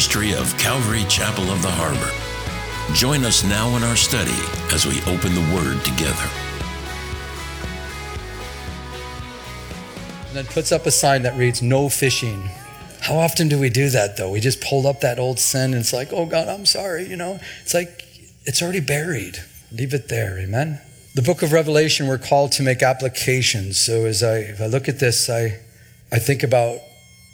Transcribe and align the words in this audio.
ministry 0.00 0.32
of 0.32 0.56
Calvary 0.56 1.04
Chapel 1.10 1.44
of 1.50 1.60
the 1.60 1.68
Harbor. 1.70 2.94
Join 2.94 3.22
us 3.22 3.44
now 3.44 3.76
in 3.76 3.82
our 3.82 3.96
study 3.96 4.32
as 4.72 4.86
we 4.86 4.98
open 5.02 5.34
the 5.34 5.54
Word 5.54 5.84
together. 5.84 6.26
And 10.28 10.34
then 10.34 10.46
puts 10.46 10.72
up 10.72 10.86
a 10.86 10.90
sign 10.90 11.20
that 11.24 11.36
reads, 11.36 11.60
No 11.60 11.90
fishing. 11.90 12.48
How 13.02 13.16
often 13.16 13.48
do 13.48 13.60
we 13.60 13.68
do 13.68 13.90
that 13.90 14.16
though? 14.16 14.30
We 14.30 14.40
just 14.40 14.62
pull 14.62 14.86
up 14.86 15.02
that 15.02 15.18
old 15.18 15.38
sin 15.38 15.74
and 15.74 15.80
it's 15.80 15.92
like, 15.92 16.14
Oh 16.14 16.24
God, 16.24 16.48
I'm 16.48 16.64
sorry. 16.64 17.06
You 17.06 17.16
know, 17.16 17.38
it's 17.60 17.74
like, 17.74 18.02
it's 18.46 18.62
already 18.62 18.80
buried. 18.80 19.36
Leave 19.70 19.92
it 19.92 20.08
there. 20.08 20.38
Amen. 20.38 20.80
The 21.14 21.20
book 21.20 21.42
of 21.42 21.52
Revelation, 21.52 22.08
we're 22.08 22.16
called 22.16 22.52
to 22.52 22.62
make 22.62 22.82
applications. 22.82 23.78
So 23.78 24.06
as 24.06 24.22
I, 24.22 24.54
I 24.58 24.66
look 24.66 24.88
at 24.88 24.98
this, 24.98 25.28
I, 25.28 25.60
I 26.10 26.18
think 26.18 26.42
about 26.42 26.78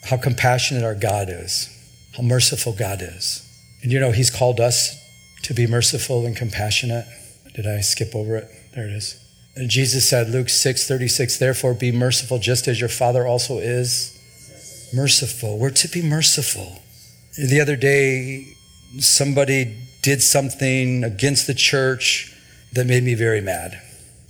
how 0.07 0.17
compassionate 0.17 0.83
our 0.83 0.97
God 0.97 1.29
is, 1.31 1.71
how 2.17 2.23
merciful 2.23 2.73
God 2.73 3.03
is. 3.03 3.43
And 3.83 3.93
you 3.93 4.01
know, 4.01 4.13
He's 4.13 4.31
called 4.31 4.61
us 4.61 4.97
to 5.43 5.55
be 5.55 5.67
merciful 5.67 6.27
and 6.27 6.37
compassionate. 6.37 7.07
Did 7.55 7.67
I 7.67 7.81
skip 7.81 8.15
over 8.15 8.37
it? 8.37 8.51
There 8.75 8.87
it 8.87 8.93
is. 8.93 9.23
And 9.55 9.71
Jesus 9.71 10.09
said, 10.09 10.29
Luke 10.29 10.49
6 10.49 10.87
36, 10.87 11.39
therefore 11.39 11.75
be 11.75 11.93
merciful 11.93 12.39
just 12.39 12.69
as 12.69 12.79
your 12.81 12.89
Father 12.89 13.27
also 13.27 13.59
is 13.59 14.13
merciful. 14.95 15.59
We're 15.59 15.71
to 15.71 15.89
be 15.89 16.03
merciful. 16.03 16.83
The 17.39 17.61
other 17.61 17.77
day, 17.77 18.47
somebody 18.99 19.77
did 20.03 20.23
something 20.23 21.05
against 21.05 21.47
the 21.47 21.55
church 21.55 22.35
that 22.73 22.87
made 22.87 23.03
me 23.03 23.15
very 23.15 23.41
mad. 23.41 23.81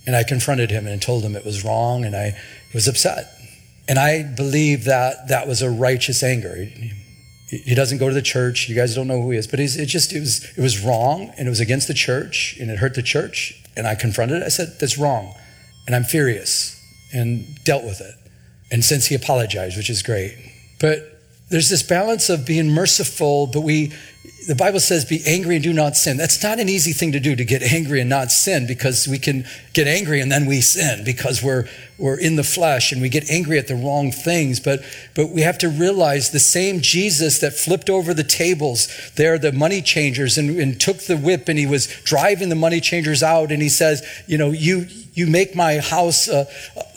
And 0.06 0.14
I 0.14 0.22
confronted 0.22 0.70
him 0.70 0.86
and 0.86 1.02
told 1.02 1.24
him 1.24 1.34
it 1.34 1.44
was 1.44 1.64
wrong, 1.64 2.04
and 2.04 2.14
I 2.14 2.38
was 2.72 2.86
upset. 2.86 3.28
And 3.88 3.98
I 3.98 4.22
believe 4.22 4.84
that 4.84 5.28
that 5.28 5.48
was 5.48 5.62
a 5.62 5.70
righteous 5.70 6.22
anger. 6.22 6.68
He, 7.48 7.74
doesn't 7.74 7.98
go 7.98 8.08
to 8.08 8.14
the 8.14 8.22
church. 8.22 8.68
You 8.68 8.74
guys 8.74 8.94
don't 8.94 9.06
know 9.06 9.22
who 9.22 9.30
he 9.30 9.38
is, 9.38 9.46
but 9.46 9.60
it 9.60 9.86
just 9.86 10.12
it 10.12 10.20
was 10.20 10.44
it 10.56 10.60
was 10.60 10.82
wrong, 10.82 11.32
and 11.38 11.46
it 11.46 11.50
was 11.50 11.60
against 11.60 11.86
the 11.86 11.94
church, 11.94 12.56
and 12.60 12.70
it 12.70 12.78
hurt 12.78 12.94
the 12.94 13.02
church. 13.02 13.62
And 13.76 13.86
I 13.86 13.94
confronted 13.94 14.42
it. 14.42 14.44
I 14.44 14.48
said 14.48 14.78
that's 14.80 14.98
wrong, 14.98 15.34
and 15.86 15.94
I'm 15.94 16.04
furious, 16.04 16.80
and 17.12 17.46
dealt 17.64 17.84
with 17.84 18.00
it. 18.00 18.14
And 18.72 18.84
since 18.84 19.06
he 19.06 19.14
apologized, 19.14 19.76
which 19.76 19.90
is 19.90 20.02
great, 20.02 20.36
but 20.80 21.20
there's 21.48 21.70
this 21.70 21.84
balance 21.84 22.28
of 22.28 22.44
being 22.44 22.68
merciful, 22.70 23.46
but 23.46 23.60
we 23.60 23.92
the 24.46 24.54
Bible 24.54 24.78
says, 24.78 25.04
be 25.04 25.22
angry 25.26 25.56
and 25.56 25.64
do 25.64 25.72
not 25.72 25.96
sin. 25.96 26.16
That's 26.16 26.40
not 26.40 26.60
an 26.60 26.68
easy 26.68 26.92
thing 26.92 27.10
to 27.12 27.20
do, 27.20 27.34
to 27.34 27.44
get 27.44 27.62
angry 27.62 28.00
and 28.00 28.08
not 28.08 28.30
sin, 28.30 28.66
because 28.66 29.08
we 29.08 29.18
can 29.18 29.44
get 29.72 29.88
angry 29.88 30.20
and 30.20 30.30
then 30.30 30.46
we 30.46 30.60
sin 30.60 31.02
because 31.04 31.42
we're, 31.42 31.68
we're 31.98 32.18
in 32.18 32.36
the 32.36 32.44
flesh 32.44 32.92
and 32.92 33.02
we 33.02 33.08
get 33.08 33.28
angry 33.28 33.58
at 33.58 33.66
the 33.66 33.74
wrong 33.74 34.12
things. 34.12 34.60
But, 34.60 34.84
but 35.14 35.30
we 35.30 35.42
have 35.42 35.58
to 35.58 35.68
realize 35.68 36.30
the 36.30 36.38
same 36.38 36.80
Jesus 36.80 37.40
that 37.40 37.54
flipped 37.54 37.90
over 37.90 38.14
the 38.14 38.22
tables, 38.22 38.88
they're 39.16 39.38
the 39.38 39.50
money 39.50 39.82
changers 39.82 40.38
and, 40.38 40.58
and 40.60 40.80
took 40.80 40.98
the 40.98 41.16
whip 41.16 41.48
and 41.48 41.58
he 41.58 41.66
was 41.66 41.88
driving 42.04 42.48
the 42.48 42.54
money 42.54 42.80
changers 42.80 43.24
out. 43.24 43.50
And 43.50 43.60
he 43.60 43.68
says, 43.68 44.06
you 44.28 44.38
know, 44.38 44.52
you, 44.52 44.86
you 45.14 45.26
make 45.26 45.56
my 45.56 45.78
house 45.78 46.28
uh, 46.28 46.44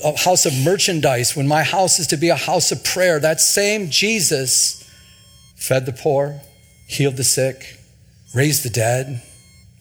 a, 0.03 0.09
a 0.09 0.17
house 0.17 0.45
of 0.45 0.53
merchandise 0.63 1.35
when 1.35 1.47
my 1.47 1.63
house 1.63 1.97
is 1.97 2.07
to 2.07 2.17
be 2.17 2.29
a 2.29 2.35
house 2.35 2.71
of 2.71 2.83
prayer. 2.83 3.19
That 3.19 3.41
same 3.41 3.89
Jesus 3.89 4.87
fed 5.55 5.87
the 5.87 5.93
poor 5.93 6.41
healed 6.89 7.17
the 7.17 7.23
sick, 7.23 7.79
raised 8.33 8.65
the 8.65 8.69
dead, 8.69 9.21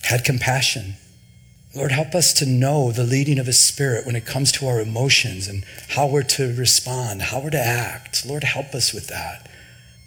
had 0.02 0.24
compassion. 0.24 0.94
Lord, 1.74 1.90
help 1.90 2.14
us 2.14 2.32
to 2.34 2.46
know 2.46 2.92
the 2.92 3.04
leading 3.04 3.38
of 3.38 3.46
His 3.46 3.58
Spirit 3.58 4.06
when 4.06 4.16
it 4.16 4.26
comes 4.26 4.52
to 4.52 4.66
our 4.66 4.80
emotions 4.80 5.48
and 5.48 5.64
how 5.90 6.06
we're 6.06 6.22
to 6.22 6.54
respond, 6.54 7.22
how 7.22 7.40
we're 7.40 7.50
to 7.50 7.58
act. 7.58 8.26
Lord, 8.26 8.44
help 8.44 8.74
us 8.74 8.92
with 8.92 9.08
that. 9.08 9.48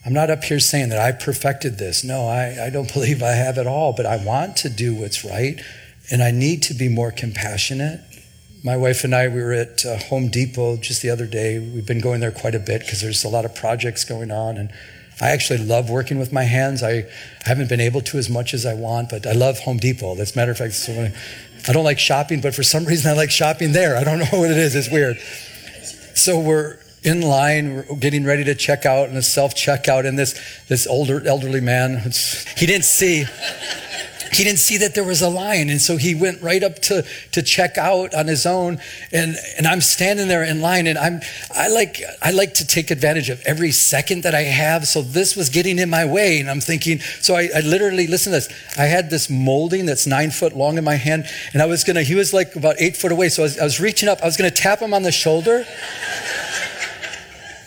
I'm 0.05 0.13
not 0.13 0.29
up 0.29 0.43
here 0.43 0.59
saying 0.59 0.89
that 0.89 0.99
I 0.99 1.11
perfected 1.11 1.77
this. 1.77 2.03
No, 2.03 2.27
I, 2.27 2.67
I 2.67 2.69
don't 2.69 2.91
believe 2.93 3.21
I 3.23 3.31
have 3.31 3.57
it 3.57 3.67
all, 3.67 3.93
but 3.93 4.05
I 4.05 4.23
want 4.23 4.57
to 4.57 4.69
do 4.69 4.93
what's 4.93 5.25
right 5.25 5.59
and 6.11 6.21
I 6.21 6.31
need 6.31 6.61
to 6.63 6.73
be 6.73 6.89
more 6.89 7.11
compassionate. 7.11 8.01
My 8.63 8.77
wife 8.77 9.03
and 9.03 9.15
I, 9.15 9.27
we 9.27 9.41
were 9.41 9.53
at 9.53 9.85
uh, 9.85 9.97
Home 9.97 10.29
Depot 10.29 10.77
just 10.77 11.01
the 11.01 11.09
other 11.09 11.25
day. 11.25 11.57
We've 11.57 11.85
been 11.85 12.01
going 12.01 12.19
there 12.19 12.31
quite 12.31 12.53
a 12.53 12.59
bit 12.59 12.81
because 12.81 13.01
there's 13.01 13.23
a 13.23 13.29
lot 13.29 13.45
of 13.45 13.55
projects 13.55 14.03
going 14.03 14.29
on. 14.29 14.57
And 14.57 14.71
I 15.21 15.29
actually 15.29 15.59
love 15.59 15.89
working 15.89 16.17
with 16.17 16.33
my 16.33 16.43
hands. 16.43 16.81
I, 16.81 17.05
haven't 17.45 17.69
been 17.69 17.79
able 17.79 18.01
to 18.01 18.17
as 18.17 18.29
much 18.29 18.53
as 18.53 18.65
I 18.65 18.73
want, 18.73 19.09
but 19.09 19.25
I 19.25 19.31
love 19.31 19.59
Home 19.59 19.77
Depot. 19.77 20.15
That's 20.15 20.33
a 20.33 20.37
matter 20.37 20.51
of 20.51 20.57
fact, 20.57 20.89
I 21.67 21.73
don't 21.73 21.83
like 21.83 21.99
shopping, 21.99 22.41
but 22.41 22.55
for 22.55 22.63
some 22.63 22.85
reason 22.91 23.11
I 23.11 23.13
like 23.13 23.31
shopping 23.31 23.71
there. 23.71 23.95
I 23.95 24.03
don't 24.03 24.19
know 24.19 24.25
what 24.31 24.51
it 24.51 24.57
is. 24.57 24.75
It's 24.75 24.91
weird. 24.91 25.17
So 26.15 26.39
we're 26.39 26.79
in 27.03 27.21
line, 27.21 27.75
we're 27.75 27.95
getting 27.95 28.25
ready 28.25 28.43
to 28.45 28.55
check 28.55 28.85
out 28.85 29.09
in 29.09 29.15
a 29.15 29.21
self 29.21 29.55
checkout, 29.55 30.05
and 30.05 30.19
this 30.19 30.39
this 30.67 30.85
older 30.85 31.25
elderly 31.25 31.61
man, 31.61 31.97
he 32.57 32.65
didn't 32.65 32.85
see 32.85 33.25
he 34.31 34.43
didn't 34.43 34.59
see 34.59 34.77
that 34.77 34.95
there 34.95 35.03
was 35.03 35.21
a 35.21 35.29
line. 35.29 35.69
And 35.69 35.81
so 35.81 35.97
he 35.97 36.15
went 36.15 36.41
right 36.41 36.63
up 36.63 36.79
to, 36.83 37.05
to 37.33 37.41
check 37.41 37.77
out 37.77 38.13
on 38.13 38.27
his 38.27 38.45
own. 38.45 38.79
And, 39.11 39.35
and 39.57 39.67
I'm 39.67 39.81
standing 39.81 40.27
there 40.27 40.43
in 40.43 40.61
line 40.61 40.87
and 40.87 40.97
I'm, 40.97 41.21
I 41.53 41.67
like, 41.67 42.01
I 42.21 42.31
like 42.31 42.53
to 42.55 42.65
take 42.65 42.91
advantage 42.91 43.29
of 43.29 43.41
every 43.45 43.71
second 43.71 44.23
that 44.23 44.33
I 44.33 44.43
have. 44.43 44.87
So 44.87 45.01
this 45.01 45.35
was 45.35 45.49
getting 45.49 45.79
in 45.79 45.89
my 45.89 46.05
way. 46.05 46.39
And 46.39 46.49
I'm 46.49 46.61
thinking, 46.61 46.99
so 46.99 47.35
I, 47.35 47.49
I 47.55 47.59
literally, 47.59 48.07
listen 48.07 48.31
to 48.31 48.37
this. 48.37 48.49
I 48.77 48.85
had 48.85 49.09
this 49.09 49.29
molding 49.29 49.85
that's 49.85 50.07
nine 50.07 50.31
foot 50.31 50.53
long 50.53 50.77
in 50.77 50.83
my 50.83 50.95
hand 50.95 51.25
and 51.53 51.61
I 51.61 51.65
was 51.65 51.83
going 51.83 51.97
to, 51.97 52.03
he 52.03 52.15
was 52.15 52.33
like 52.33 52.55
about 52.55 52.75
eight 52.79 52.95
foot 52.95 53.11
away. 53.11 53.29
So 53.29 53.43
I 53.43 53.45
was, 53.45 53.59
I 53.59 53.63
was 53.63 53.79
reaching 53.79 54.07
up. 54.07 54.21
I 54.21 54.25
was 54.25 54.37
going 54.37 54.49
to 54.49 54.55
tap 54.55 54.79
him 54.79 54.93
on 54.93 55.03
the 55.03 55.11
shoulder 55.11 55.65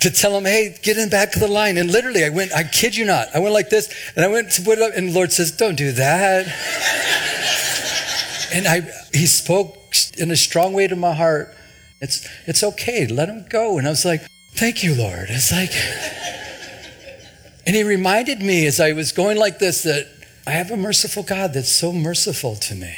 to 0.04 0.10
tell 0.10 0.36
him, 0.36 0.44
hey, 0.44 0.76
get 0.82 0.98
in 0.98 1.08
back 1.08 1.34
of 1.34 1.40
the 1.40 1.48
line. 1.48 1.78
And 1.78 1.90
literally, 1.90 2.24
I 2.24 2.28
went, 2.28 2.52
I 2.52 2.62
kid 2.62 2.94
you 2.94 3.06
not, 3.06 3.28
I 3.34 3.38
went 3.38 3.54
like 3.54 3.70
this, 3.70 3.92
and 4.14 4.24
I 4.24 4.28
went 4.28 4.52
to 4.52 4.62
put 4.62 4.78
it 4.78 4.82
up, 4.82 4.92
and 4.94 5.08
the 5.08 5.12
Lord 5.12 5.32
says, 5.32 5.50
don't 5.50 5.76
do 5.76 5.92
that. 5.92 6.46
and 8.54 8.68
I, 8.68 8.82
he 9.16 9.26
spoke 9.26 9.78
in 10.18 10.30
a 10.30 10.36
strong 10.36 10.74
way 10.74 10.86
to 10.86 10.94
my 10.94 11.14
heart. 11.14 11.54
It's, 12.02 12.28
it's 12.46 12.62
okay, 12.62 13.06
let 13.06 13.30
him 13.30 13.46
go. 13.48 13.78
And 13.78 13.86
I 13.86 13.90
was 13.90 14.04
like, 14.04 14.20
thank 14.52 14.84
you, 14.84 14.94
Lord. 14.94 15.28
It's 15.30 15.50
like, 15.50 15.72
and 17.66 17.74
he 17.74 17.82
reminded 17.82 18.40
me 18.40 18.66
as 18.66 18.80
I 18.80 18.92
was 18.92 19.10
going 19.10 19.38
like 19.38 19.58
this 19.58 19.84
that 19.84 20.06
I 20.46 20.50
have 20.50 20.70
a 20.70 20.76
merciful 20.76 21.22
God 21.22 21.54
that's 21.54 21.74
so 21.74 21.92
merciful 21.92 22.56
to 22.56 22.74
me. 22.74 22.94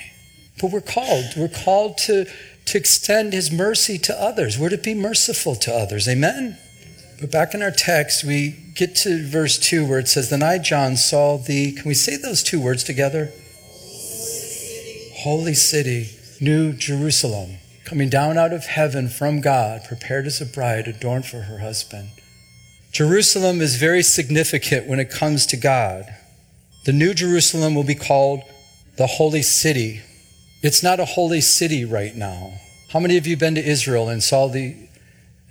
But 0.60 0.72
we're 0.72 0.80
called, 0.80 1.34
we're 1.36 1.48
called 1.48 1.98
to, 1.98 2.26
to 2.64 2.78
extend 2.78 3.32
his 3.32 3.52
mercy 3.52 3.96
to 3.98 4.20
others. 4.20 4.58
We're 4.58 4.70
to 4.70 4.78
be 4.78 4.94
merciful 4.94 5.54
to 5.54 5.72
others. 5.72 6.08
Amen? 6.08 6.58
But 7.20 7.30
back 7.30 7.54
in 7.54 7.62
our 7.62 7.70
text, 7.70 8.24
we 8.24 8.50
get 8.74 8.94
to 8.96 9.26
verse 9.26 9.58
2 9.58 9.86
where 9.86 9.98
it 9.98 10.08
says, 10.08 10.28
Then 10.28 10.42
I, 10.42 10.58
John, 10.58 10.96
saw 10.96 11.38
the, 11.38 11.72
can 11.72 11.88
we 11.88 11.94
say 11.94 12.16
those 12.16 12.42
two 12.42 12.60
words 12.60 12.84
together? 12.84 13.30
Holy 15.20 15.54
city, 15.54 16.10
New 16.40 16.74
Jerusalem, 16.74 17.56
coming 17.84 18.10
down 18.10 18.36
out 18.36 18.52
of 18.52 18.66
heaven 18.66 19.08
from 19.08 19.40
God, 19.40 19.82
prepared 19.84 20.26
as 20.26 20.40
a 20.40 20.46
bride 20.46 20.88
adorned 20.88 21.24
for 21.24 21.42
her 21.42 21.58
husband. 21.58 22.10
Jerusalem 22.92 23.60
is 23.60 23.76
very 23.76 24.02
significant 24.02 24.86
when 24.86 25.00
it 25.00 25.10
comes 25.10 25.46
to 25.46 25.56
God. 25.56 26.04
The 26.84 26.92
New 26.92 27.14
Jerusalem 27.14 27.74
will 27.74 27.84
be 27.84 27.94
called 27.94 28.42
the 28.96 29.06
Holy 29.06 29.42
City. 29.42 30.02
It's 30.62 30.82
not 30.82 31.00
a 31.00 31.04
holy 31.04 31.40
city 31.40 31.84
right 31.84 32.14
now. 32.14 32.54
How 32.90 33.00
many 33.00 33.16
of 33.16 33.26
you 33.26 33.36
been 33.36 33.54
to 33.56 33.66
Israel 33.66 34.08
and 34.08 34.22
saw 34.22 34.48
the 34.48 34.85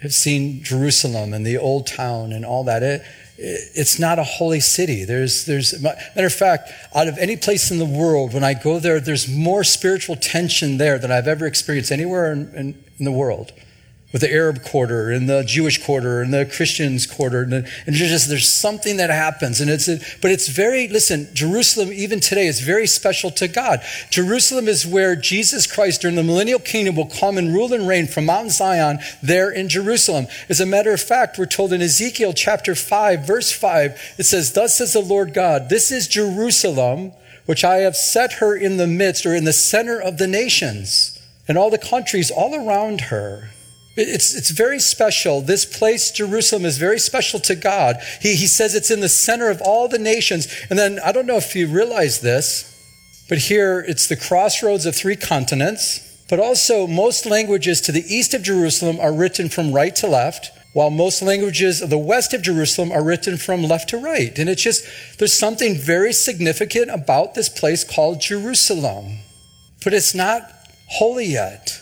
have 0.01 0.13
seen 0.13 0.63
Jerusalem 0.63 1.33
and 1.33 1.45
the 1.45 1.57
old 1.57 1.87
town 1.87 2.31
and 2.33 2.45
all 2.45 2.63
that. 2.65 2.83
It, 2.83 3.01
it's 3.37 3.99
not 3.99 4.17
a 4.17 4.23
holy 4.23 4.61
city. 4.61 5.03
There's, 5.03 5.45
there's, 5.45 5.81
matter 5.81 6.27
of 6.27 6.33
fact, 6.33 6.71
out 6.93 7.07
of 7.07 7.17
any 7.17 7.35
place 7.35 7.69
in 7.69 7.79
the 7.79 7.85
world, 7.85 8.33
when 8.33 8.43
I 8.43 8.53
go 8.53 8.79
there, 8.79 8.99
there's 8.99 9.27
more 9.27 9.63
spiritual 9.63 10.15
tension 10.15 10.77
there 10.77 10.97
than 10.97 11.11
I've 11.11 11.27
ever 11.27 11.45
experienced 11.45 11.91
anywhere 11.91 12.31
in, 12.31 12.53
in, 12.55 12.83
in 12.97 13.05
the 13.05 13.11
world 13.11 13.51
with 14.15 14.21
the 14.21 14.31
Arab 14.31 14.63
quarter 14.63 15.11
and 15.11 15.27
the 15.27 15.43
Jewish 15.43 15.83
quarter 15.83 16.21
and 16.21 16.33
the 16.33 16.45
Christians 16.45 17.05
quarter. 17.05 17.41
And, 17.41 17.51
there's 17.85 17.99
just, 17.99 18.29
there's 18.29 18.49
something 18.49 18.95
that 18.95 19.09
happens. 19.09 19.59
And 19.59 19.69
it's, 19.69 19.87
but 20.21 20.31
it's 20.31 20.47
very, 20.47 20.87
listen, 20.87 21.27
Jerusalem, 21.33 21.91
even 21.91 22.21
today, 22.21 22.47
is 22.47 22.61
very 22.61 22.87
special 22.87 23.29
to 23.31 23.49
God. 23.49 23.81
Jerusalem 24.09 24.69
is 24.69 24.87
where 24.87 25.17
Jesus 25.17 25.67
Christ 25.67 25.99
during 25.99 26.15
the 26.15 26.23
millennial 26.23 26.59
kingdom 26.59 26.95
will 26.95 27.07
come 27.07 27.37
and 27.37 27.53
rule 27.53 27.73
and 27.73 27.89
reign 27.89 28.07
from 28.07 28.27
Mount 28.27 28.51
Zion 28.51 28.99
there 29.21 29.51
in 29.51 29.67
Jerusalem. 29.67 30.27
As 30.47 30.61
a 30.61 30.65
matter 30.65 30.93
of 30.93 31.01
fact, 31.01 31.37
we're 31.37 31.45
told 31.45 31.73
in 31.73 31.81
Ezekiel 31.81 32.31
chapter 32.31 32.73
5, 32.73 33.27
verse 33.27 33.51
5, 33.51 34.15
it 34.17 34.23
says, 34.23 34.53
Thus 34.53 34.77
says 34.77 34.93
the 34.93 35.01
Lord 35.01 35.33
God, 35.33 35.67
this 35.67 35.91
is 35.91 36.07
Jerusalem, 36.07 37.11
which 37.47 37.65
I 37.65 37.79
have 37.79 37.97
set 37.97 38.35
her 38.35 38.55
in 38.55 38.77
the 38.77 38.87
midst 38.87 39.25
or 39.25 39.35
in 39.35 39.43
the 39.43 39.51
center 39.51 39.99
of 39.99 40.19
the 40.19 40.27
nations 40.27 41.19
and 41.49 41.57
all 41.57 41.69
the 41.69 41.77
countries 41.77 42.31
all 42.31 42.55
around 42.55 43.01
her. 43.11 43.49
It's, 43.97 44.35
it's 44.35 44.49
very 44.49 44.79
special. 44.79 45.41
This 45.41 45.65
place, 45.65 46.11
Jerusalem, 46.11 46.65
is 46.65 46.77
very 46.77 46.99
special 46.99 47.39
to 47.41 47.55
God. 47.55 47.97
He, 48.21 48.35
he 48.35 48.47
says 48.47 48.75
it's 48.75 48.91
in 48.91 48.99
the 48.99 49.09
center 49.09 49.49
of 49.49 49.61
all 49.61 49.87
the 49.87 49.99
nations. 49.99 50.47
And 50.69 50.77
then, 50.77 50.99
I 51.03 51.11
don't 51.11 51.25
know 51.25 51.37
if 51.37 51.55
you 51.55 51.67
realize 51.67 52.19
this, 52.19 52.71
but 53.29 53.37
here 53.37 53.83
it's 53.87 54.07
the 54.07 54.17
crossroads 54.17 54.85
of 54.85 54.95
three 54.95 55.15
continents. 55.15 56.01
But 56.27 56.39
also, 56.39 56.87
most 56.87 57.25
languages 57.25 57.79
to 57.81 57.91
the 57.91 58.03
east 58.07 58.33
of 58.33 58.43
Jerusalem 58.43 58.99
are 58.99 59.13
written 59.13 59.47
from 59.47 59.71
right 59.71 59.95
to 59.97 60.07
left, 60.07 60.51
while 60.73 60.89
most 60.89 61.21
languages 61.21 61.81
of 61.81 61.89
the 61.89 61.97
west 61.97 62.33
of 62.33 62.41
Jerusalem 62.41 62.91
are 62.91 63.03
written 63.03 63.37
from 63.37 63.63
left 63.63 63.89
to 63.89 63.97
right. 63.97 64.37
And 64.37 64.49
it's 64.49 64.63
just, 64.63 64.85
there's 65.19 65.37
something 65.37 65.75
very 65.77 66.11
significant 66.11 66.89
about 66.91 67.33
this 67.33 67.47
place 67.47 67.83
called 67.83 68.19
Jerusalem. 68.19 69.19
But 69.83 69.93
it's 69.93 70.13
not 70.13 70.41
holy 70.87 71.27
yet. 71.27 71.79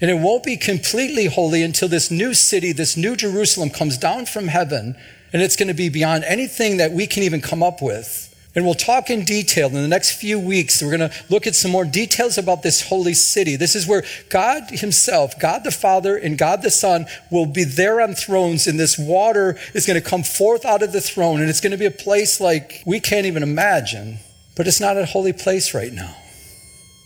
And 0.00 0.10
it 0.10 0.18
won't 0.18 0.44
be 0.44 0.56
completely 0.56 1.26
holy 1.26 1.62
until 1.62 1.88
this 1.88 2.10
new 2.10 2.34
city, 2.34 2.72
this 2.72 2.96
new 2.96 3.16
Jerusalem 3.16 3.70
comes 3.70 3.98
down 3.98 4.26
from 4.26 4.48
heaven, 4.48 4.96
and 5.32 5.42
it's 5.42 5.56
going 5.56 5.68
to 5.68 5.74
be 5.74 5.88
beyond 5.88 6.24
anything 6.24 6.76
that 6.76 6.92
we 6.92 7.06
can 7.06 7.24
even 7.24 7.40
come 7.40 7.62
up 7.62 7.82
with. 7.82 8.26
And 8.54 8.64
we'll 8.64 8.74
talk 8.74 9.10
in 9.10 9.24
detail 9.24 9.68
in 9.68 9.74
the 9.74 9.86
next 9.86 10.12
few 10.12 10.40
weeks. 10.40 10.82
We're 10.82 10.96
going 10.96 11.10
to 11.10 11.16
look 11.28 11.46
at 11.46 11.54
some 11.54 11.70
more 11.70 11.84
details 11.84 12.38
about 12.38 12.62
this 12.62 12.88
holy 12.88 13.14
city. 13.14 13.56
This 13.56 13.76
is 13.76 13.86
where 13.86 14.02
God 14.30 14.70
Himself, 14.70 15.38
God 15.38 15.64
the 15.64 15.70
Father 15.70 16.16
and 16.16 16.38
God 16.38 16.62
the 16.62 16.70
Son, 16.70 17.06
will 17.30 17.46
be 17.46 17.64
there 17.64 18.00
on 18.00 18.14
thrones, 18.14 18.66
and 18.66 18.78
this 18.78 18.98
water 18.98 19.58
is 19.74 19.86
going 19.86 20.00
to 20.00 20.08
come 20.08 20.22
forth 20.22 20.64
out 20.64 20.82
of 20.82 20.92
the 20.92 21.00
throne, 21.00 21.40
and 21.40 21.50
it's 21.50 21.60
going 21.60 21.72
to 21.72 21.76
be 21.76 21.86
a 21.86 21.90
place 21.90 22.40
like 22.40 22.82
we 22.86 23.00
can't 23.00 23.26
even 23.26 23.42
imagine. 23.42 24.18
But 24.56 24.66
it's 24.66 24.80
not 24.80 24.96
a 24.96 25.06
holy 25.06 25.32
place 25.32 25.74
right 25.74 25.92
now. 25.92 26.16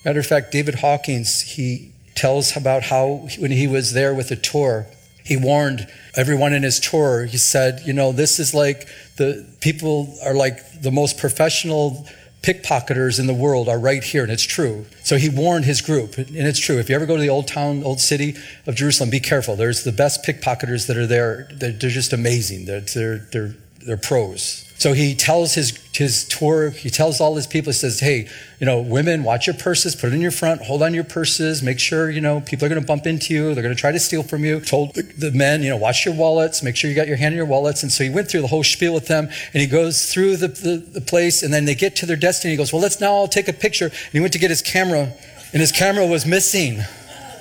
Matter 0.05 0.21
of 0.21 0.27
fact, 0.27 0.53
David 0.53 0.77
Hawkins, 0.77 1.43
he 1.43 1.92
tells 2.15 2.57
about 2.57 2.85
how 2.85 3.29
when 3.39 3.51
he 3.51 3.67
was 3.67 3.93
there 3.93 4.15
with 4.15 4.31
a 4.31 4.37
tour, 4.37 4.87
he 5.25 5.37
warned 5.37 5.87
everyone 6.17 6.53
in 6.53 6.63
his 6.63 6.81
tour. 6.81 7.25
He 7.25 7.37
said, 7.37 7.83
You 7.85 7.93
know, 7.93 8.13
this 8.13 8.39
is 8.39 8.55
like 8.55 8.89
the 9.17 9.47
people 9.61 10.15
are 10.25 10.35
like 10.35 10.81
the 10.81 10.91
most 10.91 11.19
professional 11.19 12.07
pickpocketers 12.43 13.21
in 13.21 13.27
the 13.29 13.35
world 13.35 13.69
are 13.69 13.79
right 13.79 14.03
here, 14.03 14.25
and 14.25 14.33
it's 14.33 14.43
true. 14.43 14.85
So 15.05 15.17
he 15.17 15.29
warned 15.29 15.65
his 15.65 15.81
group, 15.81 16.19
and 16.19 16.37
it's 16.37 16.59
true. 16.59 16.79
If 16.79 16.89
you 16.89 16.97
ever 16.97 17.07
go 17.07 17.17
to 17.17 17.23
the 17.23 17.29
old 17.29 17.47
town, 17.47 17.85
old 17.85 18.01
city 18.01 18.35
of 18.67 18.75
Jerusalem, 18.75 19.11
be 19.11 19.21
careful. 19.21 19.55
There's 19.55 19.85
the 19.85 19.93
best 19.93 20.25
pickpocketers 20.25 20.89
that 20.89 20.97
are 20.97 21.07
there. 21.07 21.49
They're, 21.53 21.71
they're 21.71 21.91
just 21.91 22.13
amazing. 22.13 22.65
They're, 22.65 22.81
they're, 22.81 23.19
they're, 23.31 23.55
they're 23.87 23.97
pros. 23.97 24.72
So 24.83 24.95
he 24.95 25.15
tells 25.15 25.55
his, 25.55 25.79
his 25.95 26.27
tour, 26.27 26.71
he 26.71 26.91
tells 26.91 27.21
all 27.21 27.37
his 27.37 27.47
people, 27.47 27.71
he 27.71 27.79
says, 27.79 28.01
hey, 28.01 28.29
you 28.59 28.67
know, 28.67 28.81
women, 28.81 29.23
watch 29.23 29.47
your 29.47 29.55
purses, 29.55 29.95
put 29.95 30.11
it 30.11 30.15
in 30.15 30.21
your 30.21 30.33
front, 30.33 30.61
hold 30.63 30.83
on 30.83 30.93
your 30.93 31.05
purses, 31.05 31.63
make 31.63 31.79
sure, 31.79 32.11
you 32.11 32.21
know, 32.21 32.41
people 32.41 32.67
are 32.67 32.69
going 32.69 32.81
to 32.81 32.87
bump 32.87 33.07
into 33.07 33.33
you, 33.33 33.55
they're 33.55 33.63
going 33.63 33.73
to 33.73 33.81
try 33.81 33.93
to 33.93 34.01
steal 34.01 34.25
from 34.25 34.45
you. 34.45 34.59
Told 34.59 34.97
the, 34.97 35.03
the, 35.03 35.31
men, 35.31 35.63
you 35.63 35.71
know, 35.71 35.77
watch 35.77 36.05
your 36.05 36.17
wallets, 36.17 36.65
make 36.65 36.75
sure 36.75 36.91
you 36.91 36.97
got 36.97 37.07
your 37.07 37.17
hand 37.17 37.33
in 37.33 37.37
your 37.37 37.47
wallets. 37.47 37.85
And 37.85 37.93
so 37.93 38.03
he 38.03 38.11
went 38.11 38.29
through 38.29 38.41
the 38.41 38.49
whole 38.49 38.65
spiel 38.65 38.93
with 38.93 39.07
them, 39.07 39.27
and 39.27 39.61
he 39.61 39.69
goes 39.69 40.13
through 40.13 40.39
the, 40.39 40.49
the, 40.49 40.79
the 40.79 41.01
place, 41.01 41.45
and 41.45 41.55
then 41.55 41.65
they 41.65 41.77
get 41.77 41.95
to 41.97 42.07
their 42.07 42.17
destiny. 42.17 42.51
He 42.51 42.57
goes, 42.57 42.73
well, 42.73 42.83
let's 42.83 43.01
now 43.01 43.13
all 43.13 43.29
take 43.29 43.47
a 43.47 43.53
picture. 43.53 43.87
And 43.87 44.13
he 44.13 44.19
went 44.19 44.33
to 44.33 44.41
get 44.41 44.51
his 44.51 44.63
camera, 44.63 45.13
and 45.53 45.61
his 45.61 45.71
camera 45.71 46.05
was 46.09 46.27
missing. 46.27 46.81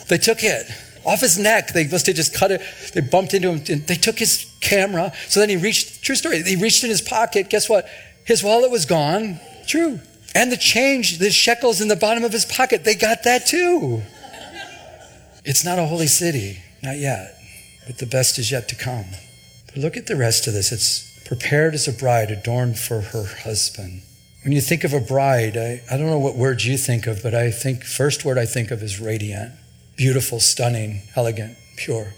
They 0.10 0.20
took 0.20 0.44
it 0.44 0.70
off 1.06 1.22
his 1.22 1.38
neck. 1.38 1.74
They 1.74 1.88
must 1.88 2.06
have 2.08 2.16
just 2.16 2.34
cut 2.34 2.52
it. 2.52 2.62
They 2.94 3.02
bumped 3.02 3.34
into 3.34 3.54
him. 3.54 3.84
They 3.86 3.96
took 3.96 4.20
his 4.20 4.52
camera. 4.62 5.14
So 5.28 5.40
then 5.40 5.50
he 5.50 5.58
reached, 5.58 6.04
true 6.04 6.16
story, 6.16 6.42
he 6.44 6.56
reached 6.56 6.84
in 6.84 6.90
his 6.90 7.02
pocket. 7.02 7.50
Guess 7.50 7.70
what? 7.70 7.88
His 8.26 8.44
wallet 8.44 8.72
was 8.72 8.86
gone. 8.86 9.40
True. 9.68 10.00
And 10.34 10.52
the 10.52 10.58
change, 10.58 11.18
the 11.18 11.30
shekels 11.30 11.82
in 11.82 11.88
the 11.88 11.96
bottom 11.96 12.24
of 12.24 12.32
his 12.32 12.46
pocket, 12.46 12.84
they 12.84 12.96
got 12.96 13.24
that 13.24 13.46
too. 13.46 14.02
It's 15.44 15.66
not 15.66 15.80
a 15.80 15.86
holy 15.86 16.08
city, 16.08 16.60
not 16.84 16.98
yet, 16.98 17.36
but 17.88 17.98
the 17.98 18.06
best 18.06 18.38
is 18.38 18.52
yet 18.52 18.70
to 18.70 18.76
come. 18.76 19.06
But 19.68 19.78
look 19.78 19.98
at 19.98 20.08
the 20.08 20.16
rest 20.16 20.48
of 20.48 20.54
this. 20.54 20.72
It's 20.72 21.20
prepared 21.26 21.74
as 21.74 21.88
a 21.88 21.94
bride 21.94 22.30
adorned 22.30 22.78
for 22.78 23.02
her 23.02 23.26
husband. 23.44 24.04
When 24.44 24.54
you 24.54 24.62
think 24.62 24.84
of 24.84 24.94
a 24.94 25.00
bride, 25.00 25.58
I, 25.58 25.82
I 25.90 25.98
don't 25.98 26.08
know 26.08 26.20
what 26.20 26.36
words 26.36 26.66
you 26.66 26.78
think 26.78 27.08
of, 27.08 27.22
but 27.24 27.34
I 27.34 27.52
think 27.52 27.84
first 27.84 28.26
word 28.26 28.38
I 28.38 28.46
think 28.46 28.72
of 28.72 28.82
is 28.82 29.00
radiant, 29.00 29.54
beautiful, 29.96 30.40
stunning, 30.40 31.02
elegant, 31.16 31.58
pure. 31.78 32.14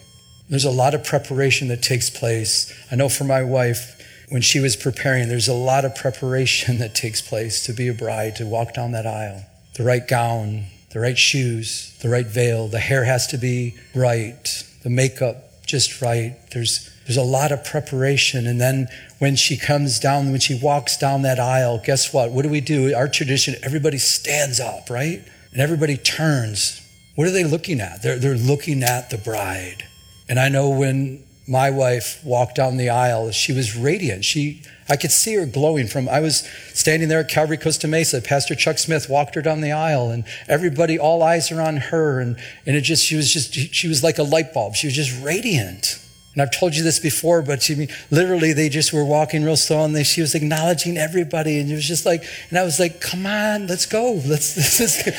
There's 0.50 0.66
a 0.66 0.72
lot 0.72 0.94
of 0.94 1.04
preparation 1.04 1.68
that 1.70 1.82
takes 1.82 2.10
place. 2.10 2.74
I 2.92 2.96
know 2.96 3.10
for 3.10 3.24
my 3.24 3.44
wife, 3.44 4.00
when 4.30 4.42
she 4.42 4.60
was 4.60 4.76
preparing, 4.76 5.30
there's 5.30 5.48
a 5.48 5.54
lot 5.54 5.86
of 5.86 5.96
preparation 5.96 6.78
that 6.80 6.96
takes 6.96 7.22
place 7.22 7.66
to 7.66 7.74
be 7.74 7.88
a 7.88 7.94
bride, 7.94 8.36
to 8.38 8.46
walk 8.46 8.74
down 8.74 8.92
that 8.92 9.08
aisle. 9.08 9.46
The 9.76 9.84
right 9.84 10.08
gown, 10.08 10.66
the 10.92 11.00
right 11.00 11.18
shoes, 11.18 11.98
the 12.02 12.10
right 12.10 12.28
veil, 12.28 12.68
the 12.68 12.80
hair 12.80 13.04
has 13.04 13.28
to 13.28 13.38
be 13.38 13.76
right, 13.96 14.64
the 14.84 14.90
makeup 14.90 15.66
just 15.66 16.02
right. 16.02 16.36
There's 16.52 16.90
there's 17.06 17.18
a 17.18 17.24
lot 17.24 17.52
of 17.52 17.66
preparation. 17.66 18.48
And 18.48 18.62
then 18.62 18.88
when 19.20 19.36
she 19.36 19.58
comes 19.58 20.00
down, 20.00 20.32
when 20.32 20.40
she 20.40 20.58
walks 20.58 20.98
down 20.98 21.24
that 21.24 21.40
aisle, 21.40 21.82
guess 21.84 22.14
what? 22.14 22.32
What 22.32 22.44
do 22.44 22.50
we 22.50 22.62
do? 22.62 22.96
Our 22.96 23.10
tradition, 23.10 23.56
everybody 23.62 23.98
stands 23.98 24.60
up, 24.60 24.90
right? 24.90 25.22
And 25.52 25.62
everybody 25.62 25.98
turns. 25.98 26.80
What 27.16 27.28
are 27.28 27.32
they 27.32 27.44
looking 27.44 27.80
at? 27.80 28.02
They're, 28.02 28.18
they're 28.18 28.38
looking 28.38 28.84
at 28.84 29.10
the 29.10 29.18
bride. 29.18 29.84
And 30.28 30.40
I 30.40 30.50
know 30.50 30.70
when 30.70 31.24
my 31.48 31.70
wife 31.70 32.24
walked 32.24 32.56
down 32.56 32.78
the 32.78 32.90
aisle, 32.90 33.32
she 33.32 33.52
was 33.52 33.76
radiant. 33.76 34.24
She, 34.24 34.62
I 34.90 34.96
could 34.96 35.12
see 35.12 35.36
her 35.36 35.46
glowing 35.46 35.88
from, 35.88 36.08
I 36.08 36.22
was 36.22 36.48
standing 36.74 37.10
there 37.10 37.20
at 37.20 37.30
Calvary 37.30 37.58
Costa 37.58 37.88
Mesa. 37.88 38.22
Pastor 38.22 38.56
Chuck 38.56 38.78
Smith 38.78 39.10
walked 39.10 39.36
her 39.36 39.42
down 39.42 39.62
the 39.62 39.72
aisle 39.72 40.10
and 40.10 40.24
everybody, 40.48 40.98
all 40.98 41.22
eyes 41.22 41.52
are 41.52 41.62
on 41.62 41.78
her. 41.78 42.20
And, 42.20 42.38
and 42.66 42.76
it 42.76 42.82
just, 42.82 43.06
she 43.06 43.16
was 43.16 43.32
just, 43.32 43.54
she 43.54 43.88
was 43.88 44.04
like 44.04 44.18
a 44.18 44.24
light 44.24 44.54
bulb. 44.54 44.76
She 44.76 44.88
was 44.88 44.96
just 44.96 45.22
radiant. 45.24 46.00
And 46.34 46.42
I've 46.42 46.52
told 46.58 46.76
you 46.76 46.82
this 46.82 46.98
before, 46.98 47.44
but 47.44 47.62
she, 47.62 47.88
literally 48.10 48.54
they 48.54 48.68
just 48.68 48.92
were 48.92 49.06
walking 49.06 49.44
real 49.44 49.56
slow 49.56 49.86
and 49.86 49.96
they, 49.96 50.04
she 50.04 50.22
was 50.22 50.34
acknowledging 50.34 50.98
everybody. 50.98 51.60
And 51.60 51.70
it 51.70 51.76
was 51.76 51.88
just 51.88 52.08
like, 52.08 52.24
and 52.50 52.58
I 52.58 52.64
was 52.64 52.80
like, 52.80 53.02
come 53.02 53.28
on, 53.28 53.68
let's 53.68 53.86
go. 53.86 54.14
Let's, 54.26 54.56
this 54.56 54.80
is 54.80 55.14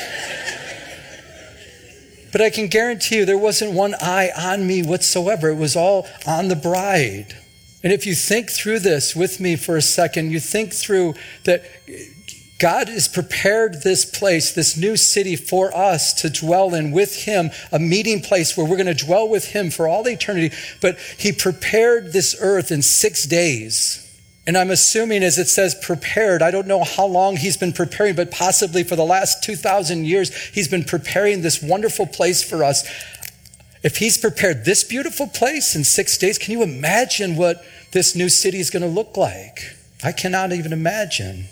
but 2.35 2.41
I 2.41 2.49
can 2.49 2.67
guarantee 2.67 3.15
you 3.15 3.25
there 3.25 3.37
wasn't 3.37 3.71
one 3.71 3.95
eye 4.01 4.29
on 4.37 4.67
me 4.67 4.83
whatsoever. 4.83 5.51
It 5.51 5.55
was 5.55 5.77
all 5.77 6.05
on 6.27 6.49
the 6.49 6.55
bride. 6.57 7.33
And 7.81 7.93
if 7.93 8.05
you 8.05 8.13
think 8.13 8.51
through 8.51 8.79
this 8.79 9.15
with 9.15 9.39
me 9.39 9.55
for 9.55 9.77
a 9.77 9.81
second, 9.81 10.31
you 10.31 10.41
think 10.41 10.73
through 10.73 11.13
that 11.45 11.63
God 12.59 12.89
has 12.89 13.07
prepared 13.07 13.83
this 13.83 14.03
place, 14.03 14.51
this 14.51 14.75
new 14.75 14.97
city 14.97 15.37
for 15.37 15.73
us 15.73 16.13
to 16.15 16.29
dwell 16.29 16.75
in 16.75 16.91
with 16.91 17.23
Him, 17.23 17.51
a 17.71 17.79
meeting 17.79 18.19
place 18.19 18.57
where 18.57 18.67
we're 18.67 18.75
going 18.75 18.93
to 18.93 19.05
dwell 19.05 19.29
with 19.29 19.51
Him 19.51 19.69
for 19.69 19.87
all 19.87 20.05
eternity. 20.05 20.53
But 20.81 20.99
He 21.17 21.31
prepared 21.31 22.11
this 22.11 22.35
earth 22.41 22.69
in 22.69 22.81
six 22.81 23.23
days. 23.25 24.04
And 24.47 24.57
I'm 24.57 24.69
assuming, 24.69 25.23
as 25.23 25.39
it 25.39 25.47
says, 25.47 25.73
prepared. 25.73 26.41
I 26.41 26.51
don't 26.51 26.67
know 26.67 26.83
how 26.83 27.05
long 27.05 27.37
he's 27.37 27.57
been 27.57 27.73
preparing, 27.73 28.15
but 28.15 28.29
possibly 28.29 28.83
for 28.83 28.95
the 28.95 29.05
last 29.05 29.43
2,000 29.43 30.05
years, 30.05 30.35
he's 30.49 30.67
been 30.67 30.83
preparing 30.83 31.41
this 31.41 31.61
wonderful 31.61 32.05
place 32.05 32.43
for 32.43 32.63
us. 32.63 32.87
If 33.83 33.97
he's 33.97 34.17
prepared 34.17 34.65
this 34.65 34.83
beautiful 34.83 35.27
place 35.27 35.75
in 35.75 35.83
six 35.83 36.17
days, 36.17 36.37
can 36.37 36.51
you 36.51 36.63
imagine 36.63 37.35
what 37.35 37.65
this 37.91 38.15
new 38.15 38.29
city 38.29 38.59
is 38.59 38.69
going 38.69 38.83
to 38.83 38.89
look 38.89 39.17
like? 39.17 39.75
I 40.03 40.11
cannot 40.11 40.51
even 40.51 40.73
imagine. 40.73 41.45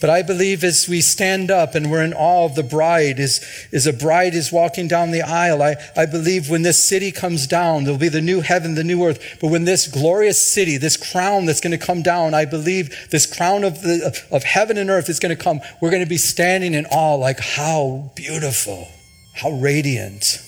But 0.00 0.08
I 0.08 0.22
believe 0.22 0.64
as 0.64 0.88
we 0.88 1.02
stand 1.02 1.50
up 1.50 1.74
and 1.74 1.90
we're 1.90 2.02
in 2.02 2.14
awe 2.14 2.46
of 2.46 2.54
the 2.54 2.62
bride, 2.62 3.20
as, 3.20 3.44
as 3.70 3.86
a 3.86 3.92
bride 3.92 4.34
is 4.34 4.50
walking 4.50 4.88
down 4.88 5.10
the 5.10 5.20
aisle, 5.20 5.62
I, 5.62 5.76
I 5.94 6.06
believe 6.06 6.48
when 6.48 6.62
this 6.62 6.82
city 6.82 7.12
comes 7.12 7.46
down, 7.46 7.84
there'll 7.84 7.98
be 7.98 8.08
the 8.08 8.22
new 8.22 8.40
heaven, 8.40 8.74
the 8.74 8.84
new 8.84 9.04
earth. 9.04 9.38
But 9.42 9.48
when 9.48 9.64
this 9.64 9.86
glorious 9.86 10.40
city, 10.40 10.78
this 10.78 10.96
crown 10.96 11.44
that's 11.44 11.60
going 11.60 11.78
to 11.78 11.86
come 11.86 12.00
down, 12.00 12.32
I 12.32 12.46
believe 12.46 13.08
this 13.10 13.26
crown 13.26 13.62
of, 13.62 13.82
the, 13.82 14.26
of 14.30 14.42
heaven 14.42 14.78
and 14.78 14.88
earth 14.88 15.10
is 15.10 15.20
going 15.20 15.36
to 15.36 15.42
come. 15.42 15.60
We're 15.82 15.90
going 15.90 16.02
to 16.02 16.08
be 16.08 16.16
standing 16.16 16.72
in 16.72 16.86
awe, 16.86 17.16
like 17.16 17.38
how 17.38 18.10
beautiful, 18.16 18.88
how 19.34 19.50
radiant. 19.50 20.42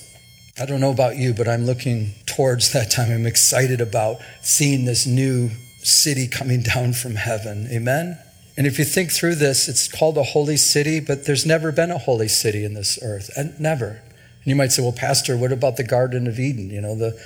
I 0.59 0.65
don't 0.65 0.81
know 0.81 0.93
about 0.93 1.17
you, 1.17 1.35
but 1.35 1.47
I'm 1.47 1.67
looking 1.67 2.15
towards 2.25 2.73
that 2.73 2.91
time. 2.91 3.11
I'm 3.13 3.27
excited 3.27 3.83
about 3.83 4.17
seeing 4.41 4.87
this 4.87 5.07
new 5.07 5.51
city 5.83 6.27
coming 6.27 6.63
down 6.63 6.95
from 6.95 7.17
heaven. 7.17 7.69
Amen? 7.71 8.19
And 8.57 8.67
if 8.67 8.79
you 8.79 8.85
think 8.85 9.13
through 9.13 9.37
this, 9.37 9.69
it's 9.69 9.89
called 9.89 10.19
a 10.19 10.23
holy 10.23 10.57
city, 10.57 11.01
but 11.01 11.25
there's 11.25 11.47
never 11.47 11.73
been 11.73 11.91
a 11.91 11.99
holy 11.99 12.29
city 12.29 12.65
in 12.65 12.75
this 12.75 12.99
earth. 13.03 13.31
And 13.37 13.59
never. 13.59 14.03
And 14.45 14.47
you 14.47 14.57
might 14.57 14.73
say, 14.73 14.83
well, 14.83 14.93
Pastor, 14.93 15.37
what 15.37 15.53
about 15.53 15.77
the 15.77 15.85
Garden 15.85 16.27
of 16.27 16.39
Eden? 16.39 16.69
You 16.69 16.81
know, 16.81 16.95
the, 16.95 17.19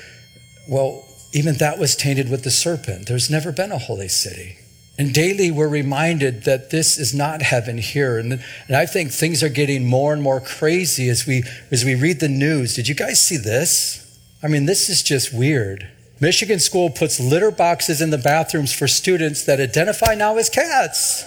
well, 0.68 1.04
even 1.32 1.56
that 1.56 1.78
was 1.78 1.96
tainted 1.96 2.30
with 2.30 2.44
the 2.44 2.50
serpent. 2.50 3.08
There's 3.08 3.30
never 3.30 3.50
been 3.50 3.72
a 3.72 3.78
holy 3.78 4.08
city. 4.08 4.58
And 4.98 5.12
daily 5.12 5.50
we're 5.50 5.68
reminded 5.68 6.44
that 6.44 6.70
this 6.70 6.98
is 6.98 7.14
not 7.14 7.42
heaven 7.42 7.78
here. 7.78 8.18
And, 8.18 8.42
and 8.68 8.76
I 8.76 8.86
think 8.86 9.10
things 9.10 9.42
are 9.42 9.48
getting 9.48 9.84
more 9.84 10.12
and 10.12 10.22
more 10.22 10.40
crazy 10.40 11.08
as 11.08 11.26
we, 11.26 11.42
as 11.70 11.84
we 11.84 11.94
read 11.94 12.20
the 12.20 12.28
news. 12.28 12.74
Did 12.74 12.88
you 12.88 12.94
guys 12.94 13.22
see 13.22 13.36
this? 13.36 14.18
I 14.42 14.48
mean, 14.48 14.66
this 14.66 14.88
is 14.88 15.02
just 15.02 15.34
weird. 15.34 15.88
Michigan 16.20 16.58
School 16.60 16.88
puts 16.88 17.20
litter 17.20 17.50
boxes 17.50 18.00
in 18.00 18.10
the 18.10 18.18
bathrooms 18.18 18.72
for 18.72 18.88
students 18.88 19.44
that 19.44 19.60
identify 19.60 20.14
now 20.14 20.38
as 20.38 20.48
cats. 20.48 21.24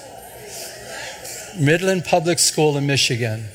Midland 1.59 2.05
Public 2.05 2.39
School 2.39 2.75
in 2.77 2.87
Michigan. 2.87 3.45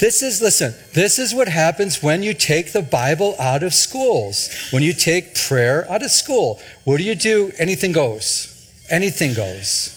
This 0.00 0.22
is, 0.22 0.42
listen, 0.42 0.74
this 0.92 1.18
is 1.18 1.34
what 1.34 1.48
happens 1.48 2.02
when 2.02 2.22
you 2.22 2.34
take 2.34 2.72
the 2.72 2.82
Bible 2.82 3.34
out 3.38 3.62
of 3.62 3.72
schools, 3.72 4.68
when 4.70 4.82
you 4.82 4.92
take 4.92 5.34
prayer 5.34 5.90
out 5.90 6.02
of 6.02 6.10
school. 6.10 6.60
What 6.84 6.98
do 6.98 7.04
you 7.04 7.14
do? 7.14 7.52
Anything 7.58 7.92
goes. 7.92 8.50
Anything 8.90 9.34
goes. 9.34 9.90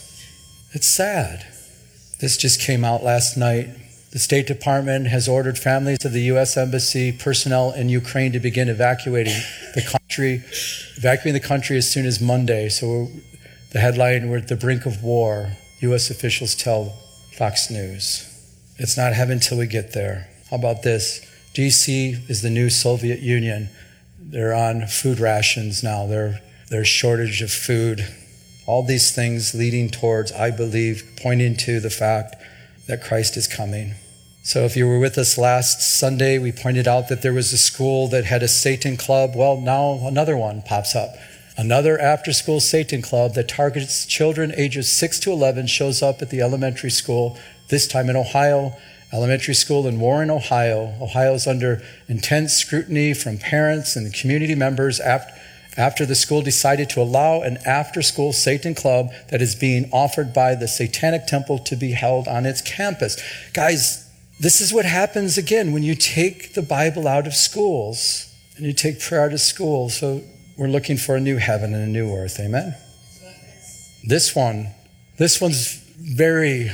It's 0.74 0.88
sad. 0.88 1.46
This 2.20 2.38
just 2.38 2.62
came 2.62 2.84
out 2.84 3.04
last 3.04 3.38
night. 3.38 3.70
The 4.12 4.20
State 4.20 4.48
Department 4.48 5.08
has 5.08 5.28
ordered 5.28 5.58
families 5.60 6.06
of 6.06 6.14
the 6.14 6.22
U.S. 6.24 6.58
Embassy 6.58 7.12
personnel 7.12 7.74
in 7.74 7.90
Ukraine 7.90 8.32
to 8.32 8.40
begin 8.40 8.70
evacuating 8.70 9.36
the 9.76 9.82
country 10.18 10.44
evacuating 10.98 11.40
the 11.40 11.48
country 11.48 11.78
as 11.78 11.92
soon 11.92 12.08
as 12.08 12.20
Monday. 12.20 12.70
So 12.70 13.10
the 13.72 13.80
headline, 13.80 14.30
we're 14.30 14.40
at 14.40 14.48
the 14.48 14.56
brink 14.56 14.88
of 14.88 15.04
war, 15.04 15.52
U.S. 15.82 16.10
officials 16.10 16.56
tell 16.56 16.98
Fox 17.34 17.70
News. 17.70 18.24
It's 18.78 18.98
not 18.98 19.14
heaven 19.14 19.40
till 19.40 19.60
we 19.60 19.68
get 19.68 19.94
there. 19.94 20.28
How 20.50 20.58
about 20.58 20.82
this? 20.82 21.22
DC 21.54 22.28
is 22.30 22.42
the 22.42 22.50
new 22.50 22.72
Soviet 22.72 23.20
Union. 23.20 23.70
They're 24.20 24.56
on 24.56 24.88
food 24.88 25.20
rations 25.20 25.84
now. 25.84 26.08
They're, 26.08 26.42
there's 26.72 26.88
shortage 26.88 27.44
of 27.44 27.52
food. 27.52 28.08
All 28.66 28.84
these 28.84 29.14
things 29.14 29.54
leading 29.54 29.90
towards, 29.90 30.32
I 30.32 30.50
believe, 30.50 31.04
pointing 31.22 31.56
to 31.58 31.80
the 31.80 31.92
fact 31.92 32.36
that 32.88 33.04
Christ 33.04 33.38
is 33.38 33.48
coming. 33.48 33.94
So, 34.48 34.64
if 34.64 34.78
you 34.78 34.88
were 34.88 34.98
with 34.98 35.18
us 35.18 35.38
last 35.38 35.82
Sunday, 35.82 36.38
we 36.38 36.54
pointed 36.54 36.88
out 36.88 37.10
that 37.10 37.22
there 37.22 37.34
was 37.34 37.52
a 37.52 37.58
school 37.58 38.08
that 38.08 38.24
had 38.24 38.42
a 38.42 38.48
Satan 38.48 38.96
club. 38.96 39.36
Well, 39.36 39.60
now 39.60 40.08
another 40.08 40.38
one 40.38 40.62
pops 40.62 40.96
up. 40.96 41.18
Another 41.58 42.00
after 42.00 42.32
school 42.32 42.62
Satan 42.62 43.02
club 43.02 43.34
that 43.34 43.50
targets 43.50 44.06
children 44.06 44.54
ages 44.56 44.90
6 44.90 45.20
to 45.20 45.34
11 45.34 45.68
shows 45.68 46.02
up 46.02 46.22
at 46.22 46.30
the 46.30 46.40
elementary 46.40 46.90
school, 46.90 47.38
this 47.68 47.90
time 47.90 48.10
in 48.10 48.16
Ohio, 48.16 48.72
elementary 49.12 49.54
school 49.54 49.86
in 49.86 50.00
Warren, 50.00 50.32
Ohio. 50.32 50.94
Ohio 51.02 51.34
is 51.34 51.46
under 51.46 51.82
intense 52.08 52.54
scrutiny 52.54 53.14
from 53.14 53.38
parents 53.38 53.98
and 53.98 54.14
community 54.14 54.56
members 54.56 55.02
after, 55.02 55.34
after 55.76 56.06
the 56.06 56.16
school 56.16 56.42
decided 56.42 56.90
to 56.92 57.02
allow 57.02 57.42
an 57.42 57.58
after 57.66 58.02
school 58.02 58.32
Satan 58.32 58.76
club 58.76 59.12
that 59.30 59.42
is 59.42 59.56
being 59.56 59.90
offered 59.92 60.34
by 60.34 60.56
the 60.56 60.70
Satanic 60.70 61.28
Temple 61.28 61.60
to 61.60 61.76
be 61.76 61.92
held 61.92 62.30
on 62.30 62.46
its 62.46 62.62
campus. 62.62 63.22
Guys, 63.52 64.07
this 64.40 64.62
is 64.62 64.74
what 64.74 64.86
happens 64.86 65.38
again 65.38 65.74
when 65.74 65.84
you 65.84 65.96
take 65.96 66.54
the 66.54 66.62
Bible 66.62 67.08
out 67.08 67.26
of 67.26 67.34
schools 67.34 68.34
and 68.56 68.66
you 68.66 68.74
take 68.74 69.00
prayer 69.00 69.24
out 69.24 69.34
of 69.34 69.42
schools. 69.42 69.98
So 69.98 70.24
we're 70.58 70.68
looking 70.68 70.98
for 70.98 71.16
a 71.16 71.20
new 71.20 71.38
heaven 71.38 71.74
and 71.74 71.84
a 71.84 71.88
new 71.88 72.14
earth. 72.14 72.40
Amen? 72.40 72.76
This 74.04 74.36
one, 74.36 74.70
this 75.18 75.42
one's 75.42 75.84
very 75.98 76.72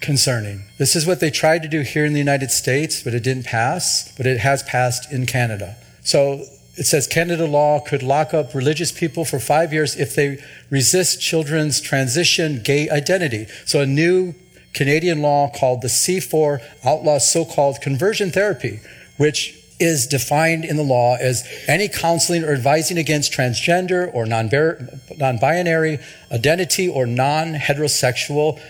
concerning. 0.00 0.64
This 0.78 0.96
is 0.96 1.06
what 1.06 1.20
they 1.20 1.30
tried 1.30 1.62
to 1.62 1.68
do 1.68 1.82
here 1.82 2.04
in 2.04 2.12
the 2.12 2.18
United 2.18 2.50
States, 2.50 3.02
but 3.02 3.14
it 3.14 3.22
didn't 3.22 3.46
pass, 3.46 4.12
but 4.16 4.26
it 4.26 4.38
has 4.40 4.62
passed 4.64 5.12
in 5.12 5.26
Canada. 5.26 5.76
So 6.02 6.44
it 6.76 6.84
says 6.84 7.06
Canada 7.06 7.46
law 7.46 7.80
could 7.80 8.02
lock 8.02 8.34
up 8.34 8.54
religious 8.54 8.90
people 8.90 9.24
for 9.24 9.38
five 9.38 9.72
years 9.72 9.96
if 9.96 10.14
they 10.14 10.42
resist 10.70 11.20
children's 11.20 11.80
transition 11.80 12.60
gay 12.62 12.88
identity. 12.90 13.46
So 13.64 13.80
a 13.80 13.86
new 13.86 14.34
Canadian 14.74 15.22
law 15.22 15.50
called 15.50 15.82
the 15.82 15.88
C4 15.88 16.62
outlaws 16.84 17.30
so 17.30 17.44
called 17.44 17.80
conversion 17.80 18.30
therapy, 18.30 18.80
which 19.16 19.58
is 19.78 20.06
defined 20.06 20.64
in 20.64 20.76
the 20.76 20.82
law 20.82 21.16
as 21.16 21.46
any 21.66 21.88
counseling 21.88 22.44
or 22.44 22.52
advising 22.52 22.98
against 22.98 23.32
transgender 23.32 24.12
or 24.14 24.24
non 24.24 24.48
binary 25.38 25.98
identity 26.30 26.88
or 26.88 27.04
non 27.04 27.54
heterosexual 27.54 28.60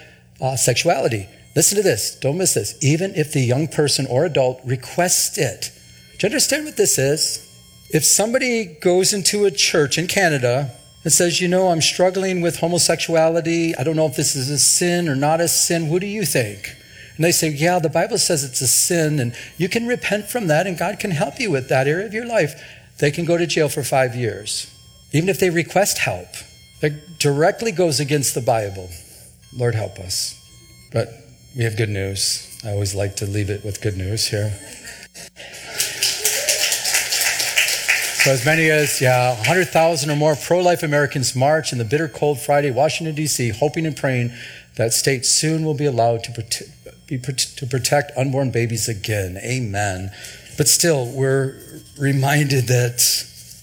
uh, 0.40 0.56
sexuality. 0.56 1.28
Listen 1.54 1.76
to 1.76 1.82
this, 1.82 2.16
don't 2.18 2.38
miss 2.38 2.54
this. 2.54 2.82
Even 2.82 3.14
if 3.14 3.32
the 3.32 3.42
young 3.42 3.68
person 3.68 4.06
or 4.06 4.25
adult 4.25 4.61
requests 4.64 5.37
it. 5.37 5.71
Do 6.18 6.26
you 6.26 6.30
understand 6.30 6.64
what 6.64 6.76
this 6.76 6.99
is? 6.99 7.49
If 7.90 8.04
somebody 8.04 8.64
goes 8.80 9.12
into 9.12 9.44
a 9.44 9.50
church 9.50 9.99
in 9.99 10.06
Canada 10.06 10.75
that 11.02 11.11
says, 11.11 11.40
you 11.40 11.49
know, 11.49 11.68
I'm 11.68 11.80
struggling 11.80 12.40
with 12.40 12.59
homosexuality. 12.59 13.75
I 13.76 13.85
don't 13.85 13.97
know 13.97 14.06
if 14.06 14.16
this 14.16 14.37
is 14.37 14.50
a 14.50 14.59
sin 14.59 15.09
or 15.09 15.16
not 15.16 15.40
a 15.40 15.49
sin. 15.49 15.88
What 15.88 16.00
do 16.00 16.06
you 16.06 16.25
think? 16.25 16.76
And 17.16 17.25
they 17.25 17.32
say, 17.32 17.49
yeah, 17.49 17.78
the 17.78 17.88
Bible 17.88 18.18
says 18.18 18.44
it's 18.44 18.61
a 18.61 18.66
sin 18.66 19.18
and 19.18 19.35
you 19.56 19.68
can 19.68 19.87
repent 19.87 20.26
from 20.28 20.47
that 20.47 20.66
and 20.66 20.78
God 20.78 20.99
can 20.99 21.11
help 21.11 21.38
you 21.38 21.50
with 21.50 21.68
that 21.68 21.87
area 21.87 22.06
of 22.06 22.14
your 22.14 22.26
life. 22.26 22.61
They 22.99 23.11
can 23.11 23.25
go 23.25 23.37
to 23.37 23.47
jail 23.47 23.68
for 23.68 23.82
five 23.82 24.14
years, 24.14 24.73
even 25.12 25.28
if 25.28 25.38
they 25.38 25.50
request 25.50 25.99
help. 25.99 26.28
That 26.80 27.18
directly 27.18 27.73
goes 27.73 28.00
against 28.00 28.35
the 28.35 28.40
Bible. 28.40 28.90
Lord 29.56 29.75
help 29.75 29.99
us. 29.99 30.38
But 30.92 31.09
we 31.56 31.64
have 31.64 31.76
good 31.76 31.90
news. 31.90 32.49
I 32.64 32.71
always 32.71 32.94
like 32.94 33.16
to 33.16 33.26
leave 33.26 33.50
it 33.50 33.64
with 33.64 33.80
good 33.80 33.97
news 33.97 34.28
here. 34.28 34.59
So, 38.23 38.31
as 38.31 38.47
many 38.47 38.71
as, 38.71 39.00
yeah, 39.00 39.35
100,000 39.35 40.09
or 40.09 40.14
more 40.14 40.37
pro 40.37 40.61
life 40.61 40.85
Americans 40.85 41.35
march 41.35 41.73
in 41.73 41.79
the 41.79 41.85
bitter 41.85 42.07
cold 42.07 42.38
Friday, 42.38 42.71
Washington, 42.71 43.17
D.C., 43.17 43.49
hoping 43.49 43.85
and 43.85 43.97
praying 43.97 44.31
that 44.76 44.93
states 44.93 45.29
soon 45.29 45.64
will 45.64 45.75
be 45.75 45.87
allowed 45.87 46.23
to, 46.23 46.31
prote- 46.31 47.57
to 47.57 47.67
protect 47.67 48.17
unborn 48.17 48.52
babies 48.52 48.88
again. 48.88 49.38
Amen. 49.38 50.12
But 50.57 50.69
still, 50.69 51.05
we're 51.05 51.59
reminded 51.99 52.69
that 52.69 52.99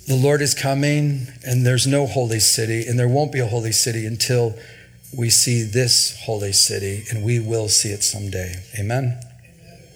the 0.07 0.17
Lord 0.17 0.41
is 0.41 0.53
coming 0.53 1.27
and 1.45 1.65
there's 1.65 1.87
no 1.87 2.05
holy 2.05 2.41
city, 2.41 2.85
and 2.85 2.99
there 2.99 3.07
won't 3.07 3.31
be 3.31 3.39
a 3.39 3.47
holy 3.47 3.71
city 3.71 4.05
until 4.05 4.55
we 5.17 5.29
see 5.29 5.63
this 5.63 6.19
holy 6.25 6.51
city, 6.51 7.05
and 7.09 7.23
we 7.23 7.39
will 7.39 7.69
see 7.69 7.91
it 7.91 8.03
someday. 8.03 8.55
Amen. 8.77 9.21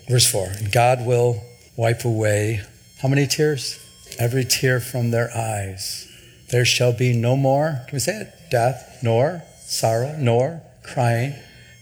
Verse 0.07 0.31
4 0.31 0.53
God 0.71 1.05
will 1.05 1.43
wipe 1.75 2.05
away 2.05 2.61
how 3.01 3.09
many 3.09 3.27
tears? 3.27 3.82
Every 4.19 4.45
tear 4.45 4.79
from 4.79 5.11
their 5.11 5.35
eyes. 5.35 6.07
There 6.49 6.65
shall 6.65 6.93
be 6.93 7.13
no 7.13 7.35
more, 7.35 7.81
can 7.87 7.93
we 7.93 7.99
say 7.99 8.21
it? 8.21 8.33
Death, 8.51 8.99
nor 9.01 9.43
sorrow, 9.65 10.15
nor 10.19 10.61
crying. 10.83 11.35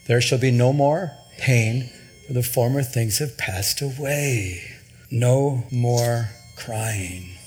There 0.07 0.21
shall 0.21 0.39
be 0.39 0.51
no 0.51 0.71
more 0.71 1.11
pain, 1.37 1.89
for 2.25 2.33
the 2.33 2.43
former 2.43 2.83
things 2.83 3.19
have 3.19 3.37
passed 3.37 3.81
away. 3.81 4.61
No 5.09 5.63
more 5.71 6.29
crying. 6.57 7.37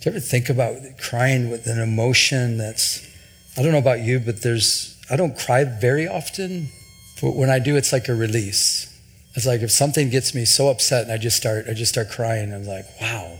Do 0.00 0.10
you 0.10 0.16
ever 0.16 0.20
think 0.20 0.50
about 0.50 0.76
crying 1.00 1.50
with 1.50 1.66
an 1.66 1.80
emotion 1.80 2.58
that's, 2.58 3.08
I 3.56 3.62
don't 3.62 3.72
know 3.72 3.78
about 3.78 4.00
you, 4.00 4.20
but 4.20 4.42
there's, 4.42 5.00
I 5.10 5.16
don't 5.16 5.38
cry 5.38 5.64
very 5.64 6.06
often, 6.06 6.68
but 7.22 7.34
when 7.34 7.48
I 7.48 7.58
do, 7.58 7.76
it's 7.76 7.92
like 7.92 8.08
a 8.08 8.14
release. 8.14 8.90
It's 9.34 9.46
like 9.46 9.62
if 9.62 9.70
something 9.70 10.10
gets 10.10 10.34
me 10.34 10.44
so 10.44 10.68
upset 10.68 11.04
and 11.04 11.12
I 11.12 11.16
just 11.16 11.36
start, 11.36 11.66
I 11.68 11.72
just 11.72 11.92
start 11.92 12.10
crying, 12.10 12.52
I'm 12.52 12.66
like, 12.66 12.84
wow, 13.00 13.38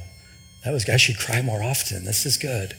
that 0.65 0.73
was, 0.73 0.89
I 0.89 0.97
should 0.97 1.19
cry 1.19 1.43
more 1.43 1.63
often. 1.63 2.05
This 2.05 2.25
is 2.25 2.37
good. 2.37 2.75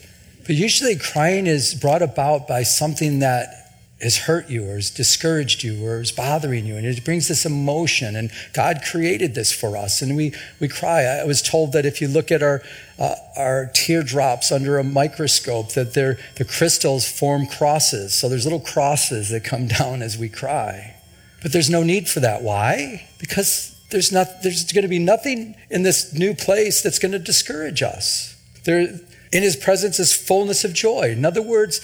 But 0.46 0.56
usually 0.56 0.96
crying 0.96 1.48
is 1.48 1.74
brought 1.74 2.01
about 2.01 2.48
by 2.48 2.63
something 2.63 3.20
that 3.20 3.65
has 4.01 4.18
hurt 4.18 4.50
you 4.50 4.70
or 4.70 4.75
has 4.75 4.89
discouraged 4.89 5.63
you 5.63 5.86
or 5.86 6.01
is 6.01 6.12
bothering 6.12 6.65
you. 6.65 6.75
And 6.75 6.86
it 6.86 7.04
brings 7.06 7.27
this 7.27 7.46
emotion. 7.46 8.15
And 8.15 8.30
God 8.54 8.82
created 8.89 9.36
this 9.36 9.54
for 9.54 9.77
us. 9.77 10.01
And 10.01 10.15
we, 10.15 10.34
we 10.60 10.68
cry. 10.68 11.04
I 11.04 11.24
was 11.24 11.42
told 11.42 11.72
that 11.72 11.86
if 11.86 12.01
you 12.01 12.08
look 12.08 12.32
at 12.32 12.44
our, 12.44 12.62
uh, 13.00 13.15
our 13.38 13.72
teardrops 13.74 14.51
under 14.51 14.77
a 14.77 14.84
microscope, 14.84 15.74
that 15.74 15.94
they're, 15.94 16.18
the 16.36 16.46
crystals 16.46 17.10
form 17.10 17.48
crosses. 17.48 18.13
So 18.13 18.27
there's 18.27 18.46
little 18.46 18.60
crosses 18.60 19.30
that 19.30 19.44
come 19.44 19.68
down 19.80 20.01
as 20.01 20.18
we 20.18 20.30
cry. 20.30 20.96
But 21.42 21.54
there's 21.54 21.70
no 21.70 21.84
need 21.84 22.10
for 22.10 22.20
that. 22.20 22.42
Why? 22.42 23.08
Because 23.20 23.75
there's, 23.96 24.12
not, 24.12 24.44
there's 24.44 24.70
going 24.74 24.84
to 24.84 24.90
be 24.90 25.00
nothing 25.00 25.56
in 25.70 25.84
this 25.84 26.14
new 26.14 26.36
place 26.36 26.82
that's 26.82 27.00
going 27.00 27.14
to 27.14 27.20
discourage 27.20 27.82
us. 27.82 28.36
There, 28.66 29.00
in 29.32 29.42
his 29.42 29.56
presence 29.56 30.00
is 30.00 30.14
fullness 30.14 30.66
of 30.66 30.74
joy. 30.74 31.12
In 31.12 31.24
other 31.24 31.42
words, 31.42 31.80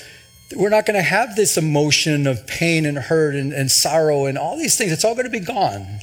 we're 0.54 0.68
not 0.68 0.86
going 0.86 0.98
to 0.98 1.02
have 1.02 1.38
this 1.38 1.56
emotion 1.56 2.28
of 2.28 2.46
pain 2.48 2.86
and 2.86 2.98
hurt 2.98 3.34
and, 3.34 3.54
and 3.54 3.72
sorrow 3.72 4.26
and 4.26 4.38
all 4.38 4.58
these 4.58 4.78
things. 4.78 4.92
It's 4.92 5.06
all 5.06 5.16
going 5.16 5.26
to 5.26 5.32
be 5.32 5.40
gone. 5.40 6.02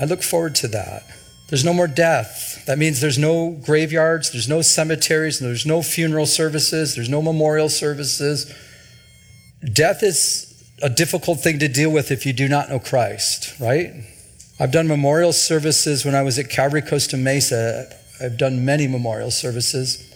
I 0.00 0.04
look 0.04 0.22
forward 0.22 0.54
to 0.56 0.68
that. 0.68 1.02
There's 1.48 1.64
no 1.64 1.74
more 1.74 1.88
death. 1.88 2.64
That 2.66 2.78
means 2.78 3.00
there's 3.00 3.18
no 3.18 3.50
graveyards, 3.64 4.30
there's 4.30 4.48
no 4.48 4.62
cemeteries, 4.62 5.40
there's 5.40 5.66
no 5.66 5.82
funeral 5.82 6.26
services, 6.26 6.94
there's 6.94 7.08
no 7.08 7.20
memorial 7.20 7.68
services. 7.68 8.54
Death 9.72 10.04
is 10.04 10.64
a 10.80 10.88
difficult 10.88 11.40
thing 11.40 11.58
to 11.58 11.66
deal 11.66 11.90
with 11.90 12.12
if 12.12 12.24
you 12.24 12.32
do 12.32 12.48
not 12.48 12.68
know 12.68 12.78
Christ, 12.78 13.58
right? 13.58 13.92
I've 14.60 14.72
done 14.72 14.86
memorial 14.86 15.32
services 15.32 16.04
when 16.04 16.14
I 16.14 16.22
was 16.22 16.38
at 16.38 16.50
Calvary 16.50 16.82
Costa 16.82 17.16
Mesa. 17.16 17.92
I've 18.22 18.36
done 18.38 18.64
many 18.64 18.86
memorial 18.86 19.30
services. 19.30 20.08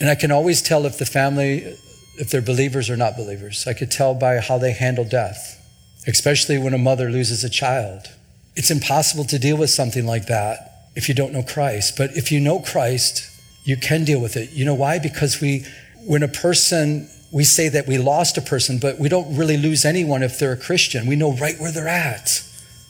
And 0.00 0.10
I 0.10 0.14
can 0.14 0.30
always 0.30 0.60
tell 0.60 0.84
if 0.84 0.98
the 0.98 1.06
family, 1.06 1.76
if 2.18 2.30
they're 2.30 2.42
believers 2.42 2.90
or 2.90 2.96
not 2.96 3.16
believers. 3.16 3.66
I 3.66 3.72
could 3.72 3.90
tell 3.90 4.14
by 4.14 4.38
how 4.38 4.58
they 4.58 4.72
handle 4.72 5.04
death, 5.04 5.62
especially 6.06 6.58
when 6.58 6.74
a 6.74 6.78
mother 6.78 7.10
loses 7.10 7.44
a 7.44 7.50
child. 7.50 8.08
It's 8.54 8.70
impossible 8.70 9.24
to 9.24 9.38
deal 9.38 9.56
with 9.56 9.70
something 9.70 10.06
like 10.06 10.26
that 10.26 10.90
if 10.94 11.08
you 11.08 11.14
don't 11.14 11.32
know 11.32 11.42
Christ. 11.42 11.96
But 11.96 12.16
if 12.16 12.32
you 12.32 12.40
know 12.40 12.58
Christ, 12.60 13.30
you 13.64 13.76
can 13.76 14.04
deal 14.04 14.20
with 14.20 14.36
it. 14.36 14.50
You 14.52 14.64
know 14.64 14.74
why? 14.74 14.98
Because 14.98 15.40
we, 15.40 15.64
when 16.06 16.22
a 16.22 16.28
person, 16.28 17.08
we 17.32 17.44
say 17.44 17.68
that 17.68 17.86
we 17.86 17.98
lost 17.98 18.38
a 18.38 18.42
person, 18.42 18.78
but 18.78 18.98
we 18.98 19.08
don't 19.08 19.36
really 19.36 19.56
lose 19.56 19.84
anyone 19.84 20.22
if 20.22 20.38
they're 20.38 20.52
a 20.52 20.56
Christian. 20.56 21.06
We 21.06 21.16
know 21.16 21.32
right 21.32 21.58
where 21.58 21.72
they're 21.72 21.88
at. 21.88 22.42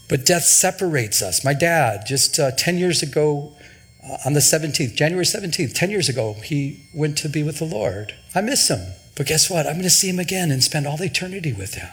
But 0.08 0.25
death 0.25 0.44
separates 0.44 1.22
us. 1.22 1.44
My 1.44 1.54
dad, 1.54 2.04
just 2.06 2.38
uh, 2.38 2.52
10 2.52 2.78
years 2.78 3.02
ago, 3.02 3.52
uh, 4.04 4.18
on 4.25 4.34
the 4.34 4.40
17th, 4.40 4.94
January 4.94 5.25
17th, 5.25 5.75
10 5.75 5.90
years 5.90 6.08
ago, 6.08 6.34
he 6.34 6.84
went 6.94 7.18
to 7.18 7.28
be 7.28 7.42
with 7.42 7.58
the 7.58 7.64
Lord. 7.64 8.14
I 8.34 8.40
miss 8.40 8.68
him. 8.68 8.94
But 9.16 9.26
guess 9.26 9.50
what? 9.50 9.66
I'm 9.66 9.75
going 9.75 9.84
to 9.84 9.90
see 9.90 10.08
him 10.08 10.18
again 10.18 10.50
and 10.50 10.62
spend 10.62 10.86
all 10.86 11.02
eternity 11.02 11.52
with 11.52 11.75
him. 11.75 11.88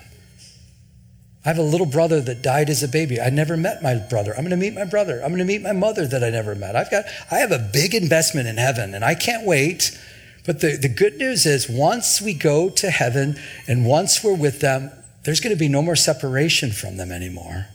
I 1.45 1.49
have 1.49 1.57
a 1.57 1.63
little 1.63 1.87
brother 1.87 2.21
that 2.21 2.41
died 2.41 2.69
as 2.69 2.83
a 2.83 2.87
baby. 2.87 3.19
I 3.19 3.29
never 3.29 3.57
met 3.57 3.81
my 3.81 3.95
brother. 3.95 4.31
I'm 4.31 4.43
going 4.43 4.51
to 4.51 4.57
meet 4.57 4.73
my 4.73 4.85
brother. 4.85 5.21
I'm 5.21 5.29
going 5.29 5.39
to 5.39 5.45
meet 5.45 5.61
my 5.61 5.73
mother 5.73 6.07
that 6.07 6.23
I 6.23 6.29
never 6.29 6.55
met. 6.55 6.75
I've 6.75 6.91
got, 6.91 7.05
I 7.31 7.39
have 7.39 7.51
a 7.51 7.69
big 7.73 7.93
investment 7.93 8.47
in 8.47 8.57
heaven 8.57 8.93
and 8.93 9.03
I 9.03 9.15
can't 9.15 9.45
wait 9.45 9.97
But 10.45 10.59
the, 10.59 10.77
the 10.77 10.89
good 10.89 11.17
news 11.17 11.45
is 11.45 11.69
once 11.69 12.21
we 12.21 12.33
go 12.33 12.69
to 12.69 12.89
heaven 12.89 13.39
and 13.67 13.85
once 13.85 14.23
we're 14.23 14.35
with 14.35 14.59
them, 14.59 14.91
there's 15.23 15.39
going 15.39 15.55
to 15.55 15.59
be 15.59 15.69
no 15.69 15.81
more 15.81 15.95
separation 15.95 16.71
from 16.71 16.97
them 16.97 17.11
anymore. 17.11 17.67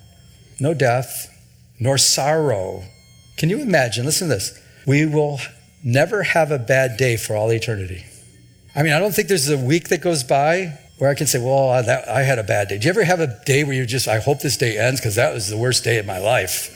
No 0.61 0.75
death, 0.75 1.29
nor 1.79 1.99
sorrow. 1.99 2.85
Can 3.37 3.49
you 3.49 3.61
imagine? 3.61 4.05
Listen 4.05 4.29
to 4.29 4.35
this. 4.35 4.61
We 4.87 5.07
will 5.07 5.41
never 5.85 6.23
have 6.23 6.51
a 6.51 6.59
bad 6.59 6.97
day 6.97 7.17
for 7.17 7.37
all 7.37 7.53
eternity. 7.53 8.05
I 8.75 8.83
mean, 8.83 8.93
I 8.93 8.99
don't 8.99 9.15
think 9.15 9.29
there's 9.29 9.49
a 9.49 9.57
week 9.57 9.89
that 9.89 10.01
goes 10.01 10.25
by 10.25 10.79
where 10.99 11.11
I 11.11 11.15
can 11.15 11.27
say, 11.27 11.39
well, 11.39 11.71
I, 11.71 11.83
that, 11.83 12.09
I 12.09 12.23
had 12.23 12.39
a 12.39 12.43
bad 12.43 12.69
day. 12.69 12.79
Do 12.79 12.87
you 12.87 12.91
ever 12.91 13.05
have 13.05 13.21
a 13.21 13.41
day 13.45 13.65
where 13.65 13.75
you 13.75 13.87
just, 13.87 14.09
I 14.09 14.19
hope 14.19 14.41
this 14.41 14.57
day 14.57 14.79
ends 14.79 15.01
because 15.01 15.15
that 15.15 15.33
was 15.33 15.49
the 15.49 15.57
worst 15.57 15.85
day 15.85 15.99
of 15.99 16.07
my 16.07 16.19
life? 16.19 16.75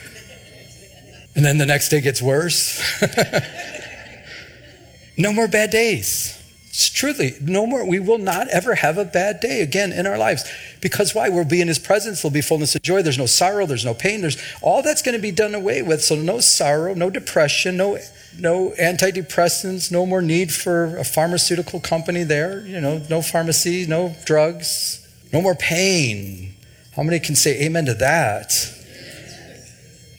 And 1.35 1.45
then 1.45 1.59
the 1.59 1.67
next 1.67 1.89
day 1.89 2.01
gets 2.01 2.23
worse? 2.23 2.81
no 5.19 5.33
more 5.33 5.49
bad 5.49 5.71
days. 5.71 6.39
It's 6.73 6.89
truly, 6.89 7.35
no 7.43 7.67
more. 7.67 7.87
We 7.87 8.01
will 8.01 8.17
not 8.17 8.49
ever 8.49 8.77
have 8.77 8.97
a 8.97 9.05
bad 9.05 9.41
day 9.41 9.61
again 9.61 9.93
in 9.93 10.07
our 10.07 10.17
lives. 10.17 10.51
Because 10.81 11.15
why? 11.15 11.29
We'll 11.29 11.45
be 11.45 11.61
in 11.61 11.69
his 11.69 11.79
presence. 11.79 12.23
There'll 12.23 12.33
be 12.33 12.41
fullness 12.41 12.75
of 12.75 12.81
joy. 12.81 13.03
There's 13.03 13.19
no 13.19 13.27
sorrow. 13.27 13.67
There's 13.67 13.85
no 13.85 13.93
pain. 13.93 14.23
There's 14.23 14.43
all 14.63 14.81
that's 14.83 15.03
going 15.03 15.15
to 15.15 15.21
be 15.21 15.33
done 15.33 15.55
away 15.55 15.83
with. 15.83 16.03
So 16.03 16.15
no 16.15 16.41
sorrow, 16.41 16.95
no 16.95 17.11
depression, 17.11 17.77
no 17.77 17.99
no 18.39 18.71
antidepressants, 18.81 19.93
no 19.93 20.07
more 20.07 20.23
need 20.23 20.51
for 20.51 20.97
a 20.97 21.05
pharmaceutical 21.05 21.79
company 21.79 22.25
there. 22.25 22.65
You 22.67 22.81
know, 22.81 23.03
no 23.11 23.21
pharmacy, 23.21 23.85
no 23.87 24.17
drugs, 24.25 25.07
no 25.31 25.43
more 25.43 25.55
pain. 25.55 26.55
How 26.97 27.03
many 27.03 27.21
can 27.21 27.35
say 27.35 27.65
amen 27.65 27.85
to 27.85 27.95
that? 27.95 28.55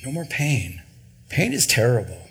No 0.05 0.11
more 0.11 0.25
pain. 0.25 0.83
Pain 1.29 1.51
is 1.51 1.65
terrible. 1.65 2.29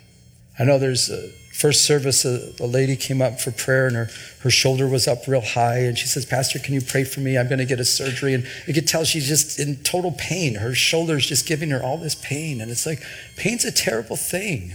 I 0.61 0.63
know 0.63 0.79
there's 0.79 1.11
a 1.11 1.33
first 1.53 1.85
service, 1.85 2.25
a, 2.25 2.53
a, 2.61 2.67
lady 2.67 2.97
came 2.97 3.21
up 3.21 3.41
for 3.41 3.51
prayer 3.53 3.87
and 3.87 3.95
her, 3.95 4.09
her 4.41 4.51
shoulder 4.51 4.89
was 4.89 5.07
up 5.07 5.29
real 5.29 5.43
high. 5.43 5.81
And 5.81 5.97
she 5.97 6.07
says, 6.07 6.25
Pastor, 6.25 6.59
can 6.59 6.75
you 6.75 6.81
pray 6.81 7.05
for 7.05 7.21
me? 7.21 7.37
I'm 7.37 7.47
going 7.47 7.59
to 7.59 7.67
get 7.67 7.79
a 7.79 7.85
surgery. 7.85 8.35
And 8.35 8.47
you 8.67 8.75
could 8.75 8.89
tell 8.89 9.05
she's 9.05 9.29
just 9.29 9.61
in 9.61 9.77
total 9.85 10.13
pain. 10.13 10.57
Her 10.57 10.75
shoulder's 10.75 11.27
just 11.27 11.47
giving 11.47 11.71
her 11.71 11.83
all 11.83 11.99
this 11.99 12.15
pain. 12.15 12.61
And 12.61 12.71
it's 12.71 12.87
like, 12.87 13.03
pain's 13.37 13.65
a 13.65 13.71
terrible 13.71 14.17
thing. 14.17 14.73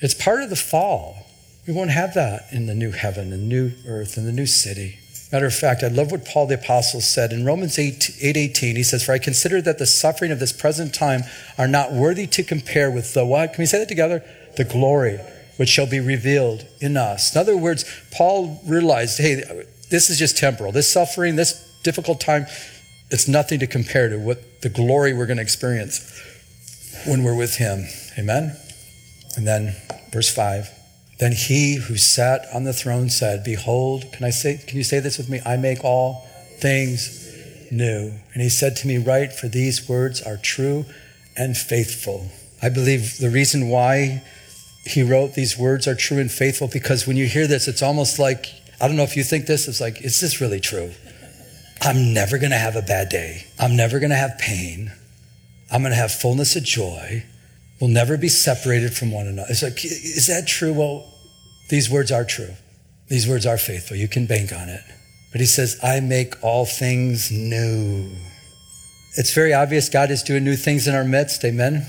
It's 0.00 0.14
part 0.14 0.42
of 0.42 0.48
the 0.48 0.56
fall. 0.56 1.26
We 1.66 1.74
won't 1.74 1.90
have 1.90 2.14
that 2.14 2.46
in 2.52 2.66
the 2.66 2.74
new 2.74 2.92
heaven, 2.92 3.30
the 3.30 3.36
new 3.36 3.72
earth, 3.86 4.16
and 4.16 4.26
the 4.26 4.32
new 4.32 4.46
city. 4.46 4.98
Matter 5.32 5.46
of 5.46 5.54
fact, 5.54 5.82
I 5.82 5.88
love 5.88 6.10
what 6.10 6.24
Paul 6.24 6.46
the 6.46 6.54
Apostle 6.54 7.00
said 7.00 7.32
in 7.32 7.44
Romans 7.44 7.78
8, 7.78 8.18
8 8.20 8.36
18. 8.36 8.76
He 8.76 8.82
says, 8.82 9.04
For 9.04 9.12
I 9.12 9.18
consider 9.18 9.60
that 9.62 9.78
the 9.78 9.86
suffering 9.86 10.32
of 10.32 10.40
this 10.40 10.52
present 10.52 10.94
time 10.94 11.22
are 11.58 11.68
not 11.68 11.92
worthy 11.92 12.26
to 12.28 12.42
compare 12.42 12.90
with 12.90 13.14
the 13.14 13.24
what? 13.24 13.52
Can 13.52 13.62
we 13.62 13.66
say 13.66 13.78
that 13.78 13.88
together? 13.88 14.24
The 14.56 14.64
glory 14.64 15.20
which 15.60 15.68
shall 15.68 15.86
be 15.86 16.00
revealed 16.00 16.66
in 16.80 16.96
us. 16.96 17.34
In 17.34 17.38
other 17.38 17.54
words, 17.54 17.84
Paul 18.10 18.62
realized, 18.66 19.18
hey, 19.18 19.42
this 19.90 20.08
is 20.08 20.18
just 20.18 20.38
temporal. 20.38 20.72
This 20.72 20.90
suffering, 20.90 21.36
this 21.36 21.52
difficult 21.82 22.18
time, 22.18 22.46
it's 23.10 23.28
nothing 23.28 23.58
to 23.58 23.66
compare 23.66 24.08
to 24.08 24.16
what 24.16 24.62
the 24.62 24.70
glory 24.70 25.12
we're 25.12 25.26
going 25.26 25.36
to 25.36 25.42
experience 25.42 26.18
when 27.06 27.22
we're 27.22 27.36
with 27.36 27.56
him. 27.56 27.84
Amen? 28.18 28.56
And 29.36 29.46
then 29.46 29.76
verse 30.10 30.34
5. 30.34 30.70
Then 31.18 31.32
he 31.32 31.74
who 31.74 31.98
sat 31.98 32.46
on 32.54 32.64
the 32.64 32.72
throne 32.72 33.10
said, 33.10 33.44
Behold, 33.44 34.10
can 34.14 34.24
I 34.24 34.30
say, 34.30 34.64
can 34.66 34.78
you 34.78 34.82
say 34.82 34.98
this 34.98 35.18
with 35.18 35.28
me? 35.28 35.42
I 35.44 35.58
make 35.58 35.84
all 35.84 36.26
things 36.56 37.36
new. 37.70 38.14
And 38.32 38.42
he 38.42 38.48
said 38.48 38.76
to 38.76 38.86
me, 38.86 38.96
Write, 38.96 39.34
for 39.34 39.48
these 39.48 39.86
words 39.86 40.22
are 40.22 40.38
true 40.38 40.86
and 41.36 41.54
faithful. 41.54 42.30
I 42.62 42.70
believe 42.70 43.18
the 43.18 43.28
reason 43.28 43.68
why 43.68 44.22
he 44.84 45.02
wrote 45.02 45.34
these 45.34 45.58
words 45.58 45.86
are 45.86 45.94
true 45.94 46.18
and 46.18 46.30
faithful 46.30 46.68
because 46.68 47.06
when 47.06 47.16
you 47.16 47.26
hear 47.26 47.46
this, 47.46 47.68
it's 47.68 47.82
almost 47.82 48.18
like, 48.18 48.46
I 48.80 48.88
don't 48.88 48.96
know 48.96 49.02
if 49.02 49.16
you 49.16 49.22
think 49.22 49.46
this, 49.46 49.68
it's 49.68 49.80
like, 49.80 50.02
is 50.02 50.20
this 50.20 50.40
really 50.40 50.60
true? 50.60 50.92
I'm 51.82 52.12
never 52.12 52.38
going 52.38 52.50
to 52.50 52.58
have 52.58 52.76
a 52.76 52.82
bad 52.82 53.08
day. 53.08 53.46
I'm 53.58 53.76
never 53.76 53.98
going 53.98 54.10
to 54.10 54.16
have 54.16 54.38
pain. 54.38 54.92
I'm 55.70 55.82
going 55.82 55.92
to 55.92 55.96
have 55.96 56.12
fullness 56.12 56.56
of 56.56 56.64
joy. 56.64 57.24
We'll 57.80 57.90
never 57.90 58.18
be 58.18 58.28
separated 58.28 58.92
from 58.94 59.12
one 59.12 59.26
another. 59.26 59.48
It's 59.50 59.62
like, 59.62 59.84
is 59.84 60.26
that 60.26 60.46
true? 60.46 60.72
Well, 60.72 61.10
these 61.70 61.88
words 61.88 62.12
are 62.12 62.24
true. 62.24 62.54
These 63.08 63.26
words 63.26 63.46
are 63.46 63.56
faithful. 63.56 63.96
You 63.96 64.08
can 64.08 64.26
bank 64.26 64.52
on 64.52 64.68
it. 64.68 64.82
But 65.32 65.40
he 65.40 65.46
says, 65.46 65.78
I 65.82 66.00
make 66.00 66.42
all 66.42 66.66
things 66.66 67.30
new. 67.30 68.10
It's 69.16 69.32
very 69.32 69.54
obvious 69.54 69.88
God 69.88 70.10
is 70.10 70.22
doing 70.22 70.44
new 70.44 70.56
things 70.56 70.86
in 70.86 70.94
our 70.94 71.04
midst. 71.04 71.44
Amen. 71.44 71.86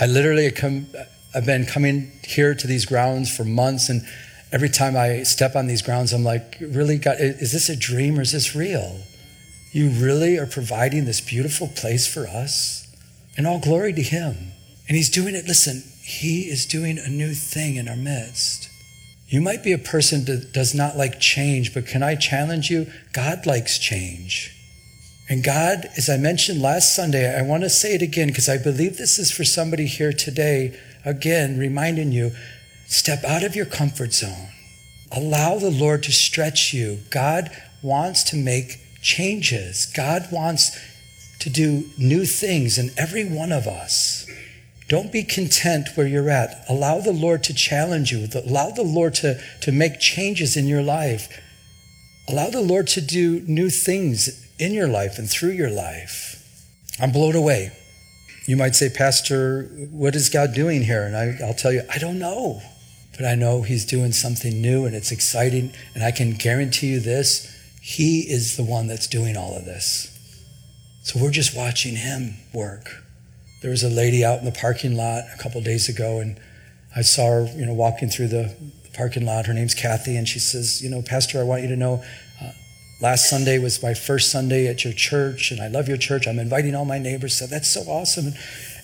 I 0.00 0.06
literally 0.06 0.50
come, 0.50 0.86
I've 1.36 1.44
been 1.44 1.66
coming 1.66 2.10
here 2.24 2.54
to 2.54 2.66
these 2.66 2.86
grounds 2.86 3.34
for 3.36 3.44
months, 3.44 3.90
and 3.90 4.00
every 4.52 4.70
time 4.70 4.96
I 4.96 5.22
step 5.24 5.54
on 5.54 5.66
these 5.66 5.82
grounds, 5.82 6.14
I'm 6.14 6.24
like, 6.24 6.56
really, 6.62 6.96
God, 6.96 7.16
is 7.18 7.52
this 7.52 7.68
a 7.68 7.76
dream 7.76 8.18
or 8.18 8.22
is 8.22 8.32
this 8.32 8.56
real? 8.56 9.02
You 9.70 9.90
really 9.90 10.38
are 10.38 10.46
providing 10.46 11.04
this 11.04 11.20
beautiful 11.20 11.68
place 11.68 12.06
for 12.06 12.26
us? 12.26 12.88
And 13.36 13.46
all 13.46 13.58
glory 13.58 13.92
to 13.92 14.02
Him. 14.02 14.52
And 14.88 14.96
He's 14.96 15.10
doing 15.10 15.34
it, 15.34 15.46
listen, 15.46 15.82
He 16.02 16.48
is 16.48 16.64
doing 16.64 16.98
a 16.98 17.10
new 17.10 17.34
thing 17.34 17.76
in 17.76 17.86
our 17.86 17.96
midst. 17.96 18.70
You 19.28 19.42
might 19.42 19.62
be 19.62 19.74
a 19.74 19.78
person 19.78 20.24
that 20.24 20.54
does 20.54 20.74
not 20.74 20.96
like 20.96 21.20
change, 21.20 21.74
but 21.74 21.86
can 21.86 22.02
I 22.02 22.14
challenge 22.14 22.70
you? 22.70 22.86
God 23.12 23.44
likes 23.44 23.78
change. 23.78 24.54
And 25.28 25.44
God, 25.44 25.86
as 25.98 26.08
I 26.08 26.16
mentioned 26.16 26.62
last 26.62 26.96
Sunday, 26.96 27.36
I 27.36 27.42
want 27.42 27.64
to 27.64 27.68
say 27.68 27.94
it 27.94 28.00
again 28.00 28.28
because 28.28 28.48
I 28.48 28.56
believe 28.56 28.96
this 28.96 29.18
is 29.18 29.30
for 29.30 29.44
somebody 29.44 29.86
here 29.86 30.14
today 30.14 30.78
again, 31.06 31.56
reminding 31.58 32.12
you 32.12 32.32
step 32.86 33.24
out 33.24 33.44
of 33.44 33.56
your 33.56 33.64
comfort 33.64 34.12
zone. 34.12 34.48
Allow 35.12 35.58
the 35.58 35.70
Lord 35.70 36.02
to 36.02 36.12
stretch 36.12 36.74
you. 36.74 36.98
God 37.10 37.50
wants 37.82 38.24
to 38.24 38.36
make 38.36 38.80
changes, 39.00 39.86
God 39.86 40.26
wants 40.32 40.76
to 41.38 41.48
do 41.48 41.88
new 41.96 42.24
things 42.24 42.76
in 42.76 42.90
every 42.98 43.24
one 43.24 43.52
of 43.52 43.66
us. 43.66 44.26
Don't 44.88 45.12
be 45.12 45.22
content 45.22 45.88
where 45.94 46.06
you're 46.06 46.30
at. 46.30 46.64
Allow 46.68 47.00
the 47.00 47.12
Lord 47.12 47.42
to 47.44 47.54
challenge 47.54 48.12
you. 48.12 48.28
Allow 48.34 48.70
the 48.70 48.82
Lord 48.82 49.14
to, 49.16 49.40
to 49.62 49.72
make 49.72 50.00
changes 50.00 50.56
in 50.56 50.66
your 50.66 50.82
life. 50.82 51.28
Allow 52.28 52.50
the 52.50 52.60
Lord 52.60 52.86
to 52.88 53.00
do 53.00 53.40
new 53.46 53.68
things 53.68 54.46
in 54.58 54.72
your 54.72 54.88
life 54.88 55.18
and 55.18 55.28
through 55.28 55.50
your 55.50 55.70
life. 55.70 56.42
I'm 57.00 57.12
blown 57.12 57.36
away 57.36 57.72
you 58.46 58.56
might 58.56 58.74
say, 58.74 58.88
Pastor, 58.88 59.64
what 59.90 60.14
is 60.14 60.28
God 60.28 60.54
doing 60.54 60.82
here? 60.82 61.02
And 61.02 61.16
I, 61.16 61.44
I'll 61.44 61.54
tell 61.54 61.72
you, 61.72 61.82
I 61.90 61.98
don't 61.98 62.18
know. 62.18 62.62
But 63.16 63.26
I 63.26 63.34
know 63.34 63.62
He's 63.62 63.84
doing 63.84 64.12
something 64.12 64.60
new 64.60 64.84
and 64.86 64.94
it's 64.94 65.10
exciting. 65.10 65.72
And 65.94 66.04
I 66.04 66.12
can 66.12 66.32
guarantee 66.32 66.88
you 66.88 67.00
this 67.00 67.52
He 67.82 68.20
is 68.20 68.56
the 68.56 68.64
one 68.64 68.86
that's 68.86 69.06
doing 69.06 69.36
all 69.36 69.56
of 69.56 69.64
this. 69.64 70.12
So 71.02 71.20
we're 71.22 71.30
just 71.30 71.56
watching 71.56 71.96
Him 71.96 72.36
work. 72.52 73.02
There 73.62 73.70
was 73.70 73.82
a 73.82 73.90
lady 73.90 74.24
out 74.24 74.38
in 74.38 74.44
the 74.44 74.52
parking 74.52 74.96
lot 74.96 75.24
a 75.34 75.42
couple 75.42 75.60
days 75.60 75.88
ago, 75.88 76.20
and 76.20 76.38
I 76.94 77.02
saw 77.02 77.26
her, 77.26 77.46
you 77.56 77.64
know, 77.64 77.74
walking 77.74 78.08
through 78.08 78.28
the 78.28 78.54
parking 78.92 79.24
lot. 79.24 79.46
Her 79.46 79.54
name's 79.54 79.74
Kathy, 79.74 80.16
and 80.16 80.28
she 80.28 80.38
says, 80.38 80.82
"You 80.82 80.90
know, 80.90 81.02
Pastor, 81.02 81.40
I 81.40 81.42
want 81.42 81.62
you 81.62 81.68
to 81.68 81.76
know 81.76 82.04
Last 82.98 83.28
Sunday 83.28 83.58
was 83.58 83.82
my 83.82 83.92
first 83.92 84.30
Sunday 84.30 84.68
at 84.68 84.82
your 84.82 84.94
church, 84.94 85.50
and 85.50 85.60
I 85.60 85.68
love 85.68 85.86
your 85.86 85.98
church. 85.98 86.26
I'm 86.26 86.38
inviting 86.38 86.74
all 86.74 86.86
my 86.86 86.98
neighbors. 86.98 87.36
So 87.36 87.46
that's 87.46 87.68
so 87.68 87.82
awesome. 87.82 88.32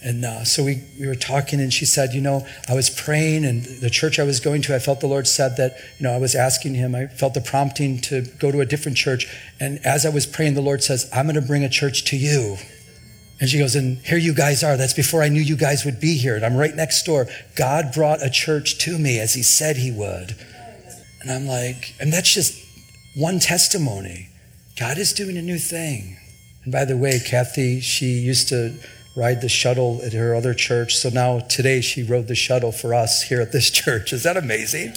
And, 0.05 0.23
uh, 0.23 0.45
so 0.45 0.63
we, 0.65 0.83
we 1.01 1.07
were 1.07 1.15
talking, 1.15 1.61
and 1.61 1.73
she 1.73 1.87
said, 1.87 2.13
You 2.13 2.21
know, 2.21 2.47
I 2.69 2.75
was 2.75 2.91
praying, 2.91 3.47
and 3.47 3.65
the 3.65 3.89
church 3.89 4.19
I 4.19 4.25
was 4.25 4.39
going 4.39 4.61
to, 4.63 4.75
I 4.75 4.81
felt 4.81 5.01
the 5.01 5.07
Lord 5.07 5.27
said 5.27 5.57
that, 5.57 5.79
you 5.99 6.05
know, 6.05 6.13
I 6.13 6.19
was 6.19 6.35
asking 6.35 6.75
Him, 6.75 6.95
I 6.95 7.07
felt 7.07 7.33
the 7.33 7.41
prompting 7.41 8.03
to 8.03 8.23
go 8.39 8.53
to 8.53 8.61
a 8.61 8.67
different 8.67 8.99
church. 8.99 9.27
And 9.59 9.79
as 9.83 10.05
I 10.05 10.11
was 10.11 10.27
praying, 10.27 10.55
the 10.55 10.61
Lord 10.61 10.83
says, 10.83 11.09
I'm 11.11 11.25
going 11.25 11.41
to 11.41 11.47
bring 11.47 11.65
a 11.65 11.71
church 11.71 12.05
to 12.11 12.17
you. 12.17 12.59
And 13.41 13.49
she 13.49 13.59
goes, 13.59 13.75
And 13.75 13.97
here 13.99 14.19
you 14.19 14.35
guys 14.35 14.63
are. 14.63 14.77
That's 14.77 14.93
before 14.93 15.23
I 15.23 15.31
knew 15.31 15.41
you 15.41 15.57
guys 15.57 15.87
would 15.87 16.01
be 16.01 16.19
here. 16.19 16.37
And 16.37 16.45
I'm 16.45 16.57
right 16.57 16.75
next 16.75 17.05
door. 17.05 17.29
God 17.57 17.95
brought 17.95 18.23
a 18.23 18.29
church 18.29 18.77
to 18.81 18.99
me 18.99 19.19
as 19.19 19.33
He 19.33 19.43
said 19.43 19.79
He 19.79 19.91
would. 19.91 20.37
And 21.23 21.31
I'm 21.31 21.47
like, 21.47 21.95
and 21.99 22.13
that's 22.13 22.35
just 22.35 22.62
one 23.15 23.39
testimony. 23.39 24.29
God 24.79 24.97
is 24.97 25.13
doing 25.13 25.37
a 25.37 25.43
new 25.43 25.59
thing. 25.59 26.17
And 26.65 26.73
by 26.73 26.85
the 26.85 26.97
way, 26.97 27.21
Kathy, 27.21 27.81
she 27.81 28.07
used 28.07 28.49
to 28.49 28.75
ride 29.15 29.43
the 29.43 29.49
shuttle 29.49 30.01
at 30.03 30.15
her 30.15 30.35
other 30.35 30.55
church. 30.55 30.97
So 30.97 31.11
now 31.11 31.41
today 31.41 31.83
she 31.83 32.03
rode 32.03 32.29
the 32.29 32.35
shuttle 32.35 32.73
for 32.73 32.95
us 32.95 33.23
here 33.23 33.41
at 33.41 33.53
this 33.53 33.71
church. 33.71 34.13
Is 34.13 34.23
that 34.23 34.37
amazing? 34.37 34.95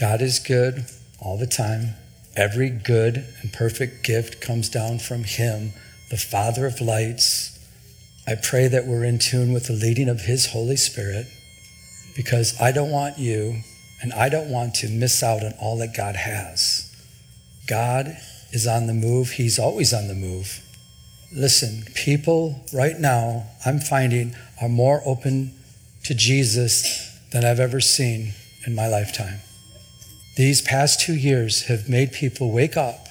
God 0.00 0.22
is 0.22 0.38
good 0.38 0.86
all 1.20 1.36
the 1.36 1.46
time. 1.46 1.94
Every 2.36 2.70
good 2.70 3.26
and 3.42 3.52
perfect 3.52 4.04
gift 4.04 4.40
comes 4.40 4.68
down 4.68 5.00
from 5.00 5.24
Him, 5.24 5.72
the 6.08 6.16
Father 6.16 6.66
of 6.66 6.80
lights 6.80 7.47
I 8.28 8.34
pray 8.34 8.68
that 8.68 8.84
we're 8.84 9.04
in 9.04 9.18
tune 9.18 9.54
with 9.54 9.68
the 9.68 9.72
leading 9.72 10.10
of 10.10 10.20
His 10.20 10.50
Holy 10.52 10.76
Spirit 10.76 11.28
because 12.14 12.60
I 12.60 12.72
don't 12.72 12.90
want 12.90 13.18
you 13.18 13.62
and 14.02 14.12
I 14.12 14.28
don't 14.28 14.50
want 14.50 14.74
to 14.76 14.88
miss 14.90 15.22
out 15.22 15.42
on 15.42 15.54
all 15.58 15.78
that 15.78 15.96
God 15.96 16.14
has. 16.14 16.94
God 17.66 18.18
is 18.52 18.66
on 18.66 18.86
the 18.86 18.92
move, 18.92 19.30
He's 19.30 19.58
always 19.58 19.94
on 19.94 20.08
the 20.08 20.14
move. 20.14 20.62
listen, 21.34 21.84
people 21.94 22.66
right 22.70 22.98
now, 22.98 23.46
I'm 23.64 23.78
finding, 23.78 24.34
are 24.60 24.68
more 24.68 25.00
open 25.06 25.54
to 26.04 26.14
Jesus 26.14 27.18
than 27.32 27.46
I've 27.46 27.60
ever 27.60 27.80
seen 27.80 28.34
in 28.66 28.74
my 28.74 28.88
lifetime. 28.88 29.40
These 30.36 30.60
past 30.60 31.00
two 31.00 31.14
years 31.14 31.62
have 31.68 31.88
made 31.88 32.12
people 32.12 32.52
wake 32.52 32.76
up 32.76 33.08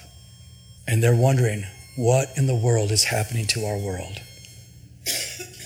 and 0.88 1.02
they're 1.02 1.16
wondering, 1.16 1.64
what 1.96 2.30
in 2.36 2.46
the 2.46 2.56
world 2.56 2.92
is 2.92 3.06
happening 3.06 3.48
to 3.48 3.66
our 3.66 3.78
world? 3.80 4.22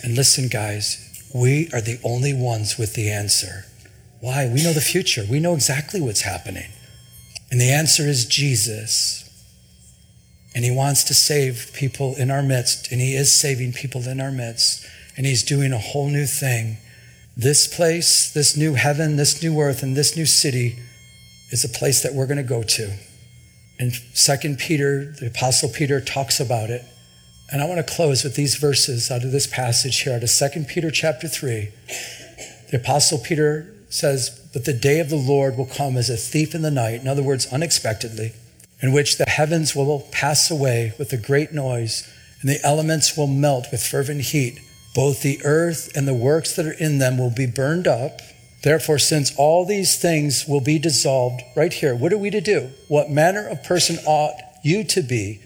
And 0.04 0.16
listen, 0.16 0.48
guys, 0.48 1.08
we 1.34 1.70
are 1.74 1.82
the 1.82 2.00
only 2.04 2.34
ones 2.34 2.78
with 2.78 2.94
the 2.94 3.10
answer. 3.10 3.66
Why? 4.20 4.48
We 4.48 4.64
know 4.64 4.74
the 4.74 4.82
future, 4.82 5.24
we 5.30 5.40
know 5.40 5.54
exactly 5.54 6.02
what's 6.02 6.22
happening. 6.22 6.72
And 7.50 7.60
the 7.60 7.72
answer 7.72 8.04
is 8.04 8.26
Jesus. 8.26 9.28
And 10.54 10.66
he 10.66 10.72
wants 10.72 11.04
to 11.06 11.14
save 11.14 11.72
people 11.74 12.16
in 12.16 12.30
our 12.30 12.44
midst, 12.44 12.92
and 12.92 13.00
he 13.00 13.16
is 13.16 13.34
saving 13.34 13.74
people 13.74 14.08
in 14.08 14.20
our 14.20 14.32
midst, 14.32 14.86
and 15.16 15.26
he's 15.26 15.44
doing 15.44 15.72
a 15.72 15.78
whole 15.78 16.10
new 16.10 16.26
thing. 16.26 16.78
This 17.38 17.74
place, 17.74 18.32
this 18.32 18.58
new 18.58 18.74
heaven, 18.74 19.16
this 19.16 19.42
new 19.42 19.60
earth, 19.60 19.82
and 19.82 19.96
this 19.96 20.18
new 20.18 20.26
city 20.26 20.78
is 21.52 21.64
a 21.64 21.70
place 21.70 22.04
that 22.04 22.14
we're 22.14 22.28
going 22.28 22.38
to 22.38 22.44
go 22.44 22.64
to. 22.64 22.94
And 23.80 23.94
Second 24.14 24.60
Peter, 24.60 25.06
the 25.06 25.28
Apostle 25.28 25.70
Peter 25.70 26.02
talks 26.02 26.40
about 26.40 26.70
it. 26.70 26.84
And 27.52 27.62
I 27.62 27.66
want 27.66 27.86
to 27.86 27.94
close 27.94 28.24
with 28.24 28.36
these 28.36 28.56
verses 28.56 29.12
out 29.12 29.24
of 29.26 29.32
this 29.34 29.46
passage 29.46 30.00
here 30.02 30.14
out 30.14 30.24
of 30.24 30.30
Second 30.30 30.70
Peter 30.70 30.90
chapter 30.90 31.28
3. 31.28 31.70
The 32.70 32.78
Apostle 32.78 33.18
Peter 33.18 33.74
says, 33.90 34.30
But 34.54 34.64
the 34.64 34.74
day 34.74 35.02
of 35.02 35.10
the 35.10 35.18
Lord 35.18 35.58
will 35.58 35.66
come 35.66 35.98
as 35.98 36.10
a 36.10 36.16
thief 36.16 36.56
in 36.56 36.62
the 36.62 36.72
night, 36.72 37.02
in 37.02 37.10
other 37.10 37.24
words, 37.24 37.52
unexpectedly 37.52 38.34
in 38.82 38.92
which 38.92 39.18
the 39.18 39.30
heavens 39.30 39.76
will 39.76 40.08
pass 40.12 40.50
away 40.50 40.94
with 40.98 41.14
a 41.14 41.18
great 41.18 41.52
noise, 41.52 42.10
and 42.40 42.50
the 42.50 42.60
elements 42.64 43.16
will 43.16 43.28
melt 43.28 43.68
with 43.72 43.86
fervent 43.86 44.22
heat. 44.22 44.60
Both 44.96 45.22
the 45.22 45.40
earth 45.44 45.92
and 45.96 46.08
the 46.08 46.14
works 46.14 46.56
that 46.56 46.66
are 46.66 46.72
in 46.72 46.98
them 46.98 47.18
will 47.18 47.30
be 47.30 47.46
burned 47.46 47.88
up. 47.88 48.22
Therefore, 48.64 48.98
since 48.98 49.36
all 49.38 49.66
these 49.66 50.00
things 50.00 50.46
will 50.48 50.62
be 50.62 50.80
dissolved, 50.80 51.42
right 51.56 51.72
here, 51.72 51.96
what 51.96 52.12
are 52.12 52.18
we 52.18 52.30
to 52.30 52.42
do? 52.42 52.72
What 52.88 53.10
manner 53.10 53.48
of 53.48 53.64
person 53.64 53.98
ought 54.06 54.36
you 54.64 54.84
to 54.86 55.02
be 55.02 55.42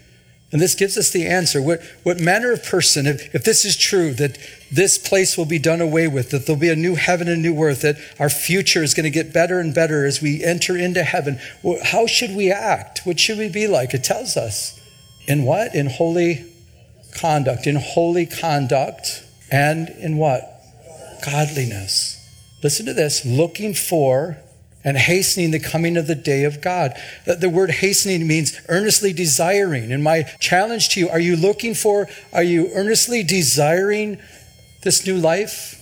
and 0.55 0.61
this 0.61 0.73
gives 0.73 0.97
us 0.97 1.09
the 1.09 1.25
answer. 1.25 1.61
What, 1.61 1.81
what 2.03 2.17
manner 2.17 2.53
of 2.53 2.63
person, 2.63 3.05
if, 3.07 3.35
if 3.35 3.43
this 3.43 3.65
is 3.65 3.75
true, 3.75 4.13
that 4.13 4.37
this 4.71 4.97
place 4.97 5.37
will 5.37 5.45
be 5.45 5.59
done 5.59 5.81
away 5.81 6.07
with, 6.07 6.29
that 6.29 6.45
there'll 6.45 6.57
be 6.57 6.69
a 6.69 6.77
new 6.77 6.95
heaven 6.95 7.27
and 7.27 7.41
new 7.41 7.61
earth, 7.61 7.81
that 7.81 7.97
our 8.19 8.29
future 8.29 8.81
is 8.81 8.93
going 8.93 9.03
to 9.03 9.09
get 9.09 9.33
better 9.33 9.59
and 9.59 9.75
better 9.75 10.05
as 10.05 10.21
we 10.21 10.41
enter 10.41 10.77
into 10.77 11.03
heaven, 11.03 11.39
how 11.83 12.07
should 12.07 12.33
we 12.33 12.53
act? 12.53 13.01
What 13.03 13.19
should 13.19 13.37
we 13.37 13.49
be 13.49 13.67
like? 13.67 13.93
It 13.93 14.05
tells 14.05 14.37
us. 14.37 14.79
In 15.27 15.43
what? 15.43 15.75
In 15.75 15.87
holy 15.87 16.45
conduct. 17.17 17.67
In 17.67 17.75
holy 17.75 18.25
conduct 18.25 19.25
and 19.51 19.89
in 19.89 20.15
what? 20.15 20.61
Godliness. 21.25 22.25
Listen 22.63 22.85
to 22.85 22.93
this 22.93 23.25
looking 23.25 23.73
for 23.73 24.37
and 24.85 24.95
hastening 24.95 25.49
the 25.49 25.59
coming 25.59 25.97
of 25.97 26.05
the 26.05 26.15
day 26.15 26.43
of 26.43 26.61
God. 26.61 26.93
The 27.25 27.49
word 27.49 27.71
hastening 27.71 28.27
means 28.27 28.57
earnestly 28.69 29.11
desiring. 29.11 29.91
And 29.91 30.03
my 30.03 30.23
challenge 30.39 30.89
to 30.89 30.99
you, 30.99 31.09
are 31.09 31.19
you 31.19 31.35
looking 31.35 31.73
for, 31.73 32.07
are 32.31 32.43
you 32.43 32.69
earnestly 32.73 33.23
desiring 33.23 34.19
this 34.83 35.05
new 35.05 35.17
life 35.17 35.81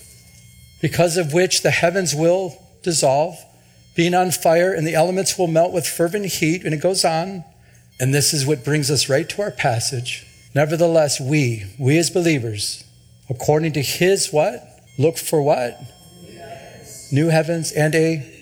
because 0.82 1.18
of 1.18 1.34
which 1.34 1.62
the 1.62 1.72
heavens 1.72 2.16
will 2.16 2.58
dissolve, 2.82 3.36
being 3.94 4.16
on 4.16 4.32
fire, 4.32 4.74
and 4.74 4.88
the 4.88 4.96
elements 4.96 5.38
will 5.38 5.48
melt 5.48 5.74
with 5.74 5.86
fervent 5.86 6.26
heat? 6.26 6.63
And 6.63 6.74
it 6.74 6.82
goes 6.82 7.04
on. 7.04 7.44
And 8.00 8.13
this 8.13 8.34
is 8.34 8.46
what 8.46 8.63
brings 8.63 8.89
us 8.89 9.10
right 9.10 9.28
to 9.30 9.42
our 9.42 9.52
passage. 9.52 10.26
Nevertheless, 10.56 11.20
we, 11.20 11.66
we 11.78 11.98
as 11.98 12.10
believers, 12.10 12.86
according 13.30 13.74
to 13.74 13.82
his 13.82 14.32
what? 14.32 14.63
Look 14.98 15.18
for 15.18 15.42
what? 15.42 15.78
New 17.12 17.28
heavens 17.28 17.72
and 17.72 17.94
a 17.94 18.33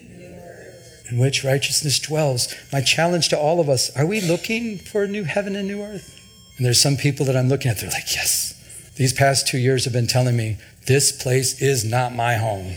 in 1.12 1.20
which 1.20 1.44
righteousness 1.44 2.00
dwells. 2.00 2.56
My 2.72 2.82
challenge 2.82 3.30
to 3.30 3.38
all 3.38 3.60
of 3.60 3.70
us 3.70 3.96
are 3.96 4.06
we 4.06 4.22
looking 4.22 4.80
for 4.80 5.04
a 5.04 5.08
new 5.08 5.26
heaven 5.26 5.56
and 5.56 5.68
new 5.68 5.84
earth? 5.84 6.18
And 6.58 6.66
there's 6.66 6.82
some 6.82 6.96
people 6.96 7.26
that 7.26 7.36
I'm 7.36 7.50
looking 7.50 7.70
at, 7.70 7.80
they're 7.80 7.90
like, 7.90 8.16
yes. 8.16 8.58
These 8.96 9.14
past 9.14 9.48
two 9.48 9.58
years 9.58 9.84
have 9.86 9.94
been 9.94 10.08
telling 10.08 10.38
me, 10.38 10.58
this 10.88 11.12
place 11.12 11.62
is 11.62 11.84
not 11.84 12.16
my 12.16 12.36
home. 12.36 12.76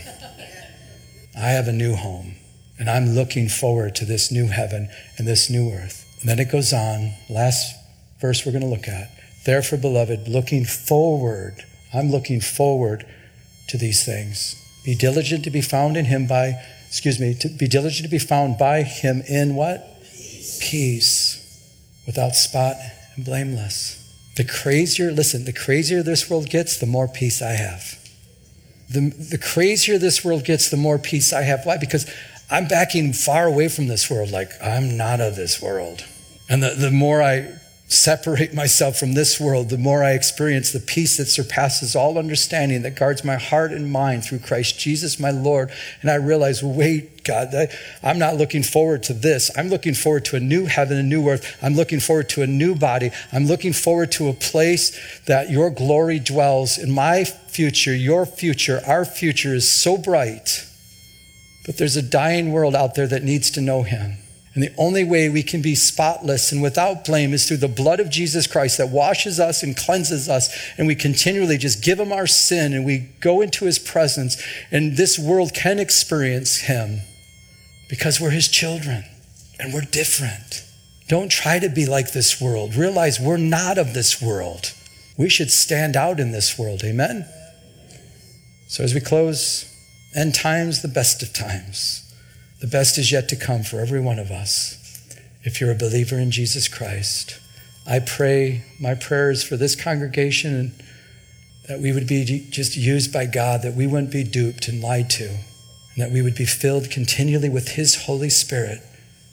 I 1.37 1.49
have 1.49 1.67
a 1.67 1.73
new 1.73 1.95
home, 1.95 2.35
and 2.79 2.89
I'm 2.89 3.09
looking 3.09 3.49
forward 3.49 3.95
to 3.95 4.05
this 4.05 4.31
new 4.31 4.47
heaven 4.47 4.89
and 5.17 5.27
this 5.27 5.49
new 5.49 5.71
earth. 5.71 6.05
And 6.19 6.29
then 6.29 6.39
it 6.39 6.51
goes 6.51 6.73
on, 6.73 7.13
last 7.29 7.75
verse 8.19 8.45
we're 8.45 8.53
going 8.53 8.63
to 8.63 8.69
look 8.69 8.87
at. 8.87 9.11
Therefore, 9.45 9.77
beloved, 9.77 10.27
looking 10.27 10.65
forward, 10.65 11.63
I'm 11.93 12.09
looking 12.09 12.41
forward 12.41 13.05
to 13.67 13.77
these 13.77 14.05
things. 14.05 14.55
Be 14.83 14.95
diligent 14.95 15.43
to 15.43 15.51
be 15.51 15.61
found 15.61 15.97
in 15.97 16.05
him 16.05 16.25
by 16.25 16.55
excuse 16.95 17.19
me, 17.19 17.33
to 17.33 17.49
be 17.49 17.67
diligent 17.67 18.05
to 18.05 18.09
be 18.09 18.17
found 18.17 18.57
by 18.57 18.81
him 18.81 19.21
in 19.27 19.53
what? 19.53 20.01
Peace. 20.01 20.59
Peace, 20.61 21.71
without 22.05 22.37
spot 22.37 22.77
and 23.17 23.25
blameless. 23.25 24.01
The 24.37 24.45
crazier, 24.45 25.11
listen, 25.11 25.43
the 25.43 25.51
crazier 25.51 26.01
this 26.01 26.29
world 26.29 26.49
gets, 26.49 26.77
the 26.77 26.85
more 26.85 27.09
peace 27.09 27.41
I 27.41 27.51
have. 27.51 27.99
The, 28.89 29.09
the 29.09 29.37
crazier 29.37 29.97
this 29.97 30.23
world 30.23 30.45
gets, 30.45 30.69
the 30.69 30.77
more 30.77 30.97
peace 30.97 31.33
I 31.33 31.41
have. 31.41 31.65
Why? 31.65 31.75
Because 31.75 32.09
I'm 32.49 32.65
backing 32.65 33.11
far 33.11 33.45
away 33.45 33.67
from 33.67 33.87
this 33.87 34.09
world, 34.09 34.31
like 34.31 34.51
I'm 34.63 34.95
not 34.95 35.19
of 35.19 35.35
this 35.35 35.61
world. 35.61 36.05
And 36.47 36.63
the, 36.63 36.69
the 36.69 36.91
more 36.91 37.21
I 37.21 37.59
separate 37.87 38.53
myself 38.53 38.97
from 38.97 39.13
this 39.13 39.39
world, 39.39 39.69
the 39.69 39.77
more 39.77 40.03
I 40.03 40.13
experience 40.13 40.71
the 40.71 40.79
peace 40.79 41.17
that 41.17 41.27
surpasses 41.27 41.95
all 41.95 42.17
understanding 42.17 42.81
that 42.81 42.95
guards 42.95 43.23
my 43.23 43.35
heart 43.35 43.71
and 43.71 43.91
mind 43.91 44.23
through 44.23 44.39
Christ 44.39 44.79
Jesus, 44.79 45.19
my 45.19 45.29
Lord. 45.29 45.71
And 46.01 46.09
I 46.09 46.15
realize, 46.15 46.63
wait, 46.63 47.23
God, 47.23 47.53
I, 47.53 47.69
am 48.03 48.17
not 48.17 48.37
looking 48.37 48.63
forward 48.63 49.03
to 49.03 49.13
this. 49.13 49.51
I'm 49.55 49.69
looking 49.69 49.93
forward 49.93 50.25
to 50.25 50.35
a 50.35 50.39
new 50.39 50.65
heaven, 50.65 50.97
a 50.97 51.03
new 51.03 51.29
earth. 51.29 51.57
I'm 51.61 51.75
looking 51.75 51.99
forward 51.99 52.29
to 52.29 52.41
a 52.41 52.47
new 52.47 52.73
body. 52.73 53.11
I'm 53.31 53.45
looking 53.45 53.73
forward 53.73 54.11
to 54.13 54.29
a 54.29 54.33
place 54.33 55.21
that 55.25 55.51
your 55.51 55.69
glory 55.69 56.19
dwells 56.19 56.79
in 56.79 56.91
my 56.91 57.23
future, 57.23 57.95
your 57.95 58.25
future, 58.25 58.81
our 58.87 59.05
future 59.05 59.53
is 59.53 59.71
so 59.71 59.97
bright. 59.97 60.65
But 61.65 61.77
there's 61.77 61.95
a 61.95 62.01
dying 62.01 62.51
world 62.51 62.75
out 62.75 62.95
there 62.95 63.07
that 63.07 63.23
needs 63.23 63.51
to 63.51 63.61
know 63.61 63.83
him. 63.83 64.17
And 64.55 64.63
the 64.63 64.73
only 64.77 65.03
way 65.03 65.27
we 65.27 65.43
can 65.43 65.61
be 65.61 65.75
spotless 65.75 66.53
and 66.53 66.61
without 66.61 67.03
blame 67.03 67.33
is 67.33 67.45
through 67.45 67.57
the 67.57 67.67
blood 67.67 67.99
of 67.99 68.09
Jesus 68.09 68.47
Christ 68.47 68.77
that 68.77 68.87
washes 68.87 69.37
us 69.37 69.61
and 69.61 69.75
cleanses 69.75 70.29
us. 70.29 70.49
And 70.77 70.87
we 70.87 70.95
continually 70.95 71.57
just 71.57 71.83
give 71.83 71.99
him 71.99 72.13
our 72.13 72.25
sin 72.25 72.73
and 72.73 72.85
we 72.85 73.09
go 73.19 73.41
into 73.41 73.65
his 73.65 73.77
presence. 73.77 74.41
And 74.71 74.95
this 74.95 75.19
world 75.19 75.53
can 75.53 75.77
experience 75.77 76.61
him 76.61 77.01
because 77.89 78.21
we're 78.21 78.29
his 78.29 78.47
children 78.47 79.03
and 79.59 79.73
we're 79.73 79.81
different. 79.81 80.63
Don't 81.09 81.29
try 81.29 81.59
to 81.59 81.67
be 81.67 81.85
like 81.85 82.13
this 82.13 82.39
world. 82.39 82.75
Realize 82.75 83.19
we're 83.19 83.35
not 83.35 83.77
of 83.77 83.93
this 83.93 84.21
world. 84.21 84.73
We 85.17 85.27
should 85.27 85.51
stand 85.51 85.97
out 85.97 86.17
in 86.17 86.31
this 86.31 86.57
world. 86.57 86.81
Amen? 86.85 87.25
So 88.67 88.85
as 88.85 88.93
we 88.93 89.01
close, 89.01 89.69
end 90.15 90.33
times, 90.33 90.81
the 90.81 90.87
best 90.87 91.21
of 91.21 91.33
times. 91.33 92.01
The 92.61 92.67
best 92.67 92.97
is 92.97 93.11
yet 93.11 93.27
to 93.29 93.35
come 93.35 93.63
for 93.63 93.79
every 93.79 93.99
one 93.99 94.19
of 94.19 94.31
us 94.31 94.81
if 95.43 95.59
you're 95.59 95.71
a 95.71 95.75
believer 95.75 96.17
in 96.17 96.31
Jesus 96.31 96.67
Christ. 96.67 97.39
I 97.85 97.99
pray, 97.99 98.63
my 98.79 98.95
prayers 98.95 99.43
for 99.43 99.57
this 99.57 99.75
congregation 99.75 100.55
and 100.55 100.71
that 101.67 101.79
we 101.79 101.91
would 101.91 102.07
be 102.07 102.47
just 102.49 102.77
used 102.77 103.11
by 103.11 103.25
God, 103.25 103.61
that 103.63 103.73
we 103.73 103.87
wouldn't 103.87 104.11
be 104.11 104.23
duped 104.23 104.67
and 104.67 104.81
lied 104.81 105.09
to, 105.11 105.27
and 105.27 105.97
that 105.97 106.11
we 106.11 106.21
would 106.21 106.35
be 106.35 106.45
filled 106.45 106.91
continually 106.91 107.49
with 107.49 107.69
His 107.69 108.05
Holy 108.05 108.29
Spirit, 108.29 108.81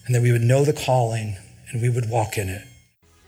and 0.07 0.15
that 0.15 0.23
we 0.23 0.33
would 0.33 0.43
know 0.43 0.65
the 0.65 0.73
calling 0.73 1.37
and 1.71 1.81
we 1.83 1.89
would 1.89 2.09
walk 2.09 2.39
in 2.39 2.49
it. 2.49 2.67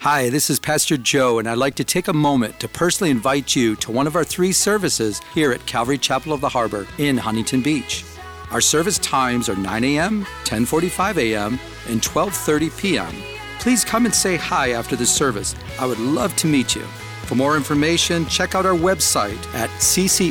Hi, 0.01 0.29
this 0.29 0.51
is 0.51 0.59
Pastor 0.59 0.97
Joe, 0.97 1.39
and 1.39 1.49
I'd 1.49 1.59
like 1.59 1.77
to 1.77 1.85
take 1.85 2.09
a 2.09 2.13
moment 2.13 2.61
to 2.61 2.69
personally 2.69 3.11
invite 3.11 3.57
you 3.57 3.77
to 3.77 3.91
one 3.91 4.07
of 4.07 4.17
our 4.17 4.25
three 4.25 4.53
services 4.53 5.21
here 5.35 5.53
at 5.53 5.65
Calvary 5.67 5.99
Chapel 5.99 6.33
of 6.33 6.41
the 6.43 6.49
Harbor 6.49 6.87
in 6.99 7.17
Huntington 7.17 7.63
Beach. 7.63 8.05
Our 8.51 8.61
service 8.61 8.99
times 8.99 9.49
are 9.49 9.57
9 9.57 9.85
a.m., 9.85 10.25
10:45 10.45 11.17
a.m., 11.19 11.59
and 11.89 12.01
12:30 12.01 12.79
p.m. 12.79 13.15
Please 13.59 13.85
come 13.85 14.05
and 14.05 14.15
say 14.15 14.37
hi 14.37 14.73
after 14.73 14.95
the 14.97 15.07
service. 15.07 15.55
I 15.81 15.87
would 15.87 15.99
love 15.99 16.37
to 16.37 16.47
meet 16.47 16.75
you. 16.75 16.85
For 17.25 17.35
more 17.35 17.57
information, 17.57 18.27
check 18.27 18.55
out 18.55 18.67
our 18.67 18.75
website 18.75 19.43
at 19.55 19.71
ccoth.com. 19.81 20.27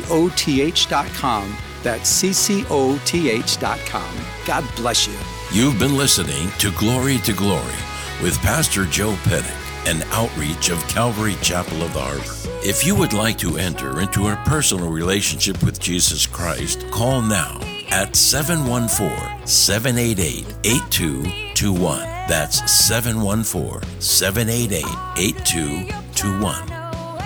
That's 1.82 2.22
ccoth.com. 2.22 4.16
God 4.46 4.64
bless 4.76 5.06
you. 5.08 5.18
You've 5.52 5.78
been 5.78 5.96
listening 5.96 6.50
to 6.58 6.70
Glory 6.72 7.18
to 7.18 7.32
Glory 7.32 7.74
with 8.22 8.38
Pastor 8.38 8.84
Joe 8.84 9.16
Pettit, 9.24 9.50
an 9.86 10.02
outreach 10.12 10.70
of 10.70 10.86
Calvary 10.88 11.36
Chapel 11.42 11.82
of 11.82 11.92
the 11.92 12.00
Harbor. 12.00 12.22
If 12.66 12.86
you 12.86 12.94
would 12.94 13.12
like 13.12 13.36
to 13.38 13.58
enter 13.58 14.00
into 14.00 14.28
a 14.28 14.36
personal 14.46 14.90
relationship 14.90 15.62
with 15.62 15.80
Jesus 15.80 16.26
Christ, 16.26 16.88
call 16.90 17.20
now 17.20 17.60
at 17.90 18.16
714 18.16 19.46
788 19.46 20.46
8221. 20.64 21.98
That's 22.28 22.70
714 22.72 24.00
788 24.00 24.84
8221. 25.16 26.72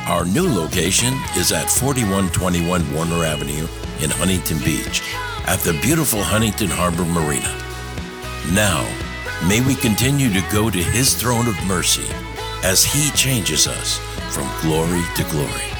Our 0.08 0.24
new 0.24 0.48
location 0.48 1.14
is 1.36 1.52
at 1.52 1.70
4121 1.70 2.94
Warner 2.94 3.24
Avenue 3.24 3.66
in 4.00 4.10
Huntington 4.10 4.58
Beach 4.58 5.02
at 5.46 5.60
the 5.60 5.78
beautiful 5.82 6.22
Huntington 6.22 6.68
Harbor 6.68 7.04
Marina. 7.04 7.54
Now, 8.54 8.82
may 9.46 9.60
we 9.60 9.74
continue 9.74 10.32
to 10.32 10.42
go 10.50 10.70
to 10.70 10.78
His 10.78 11.14
throne 11.14 11.46
of 11.46 11.62
mercy 11.66 12.08
as 12.64 12.84
He 12.84 13.10
changes 13.10 13.66
us 13.66 13.98
from 14.34 14.48
glory 14.62 15.02
to 15.16 15.24
glory. 15.30 15.77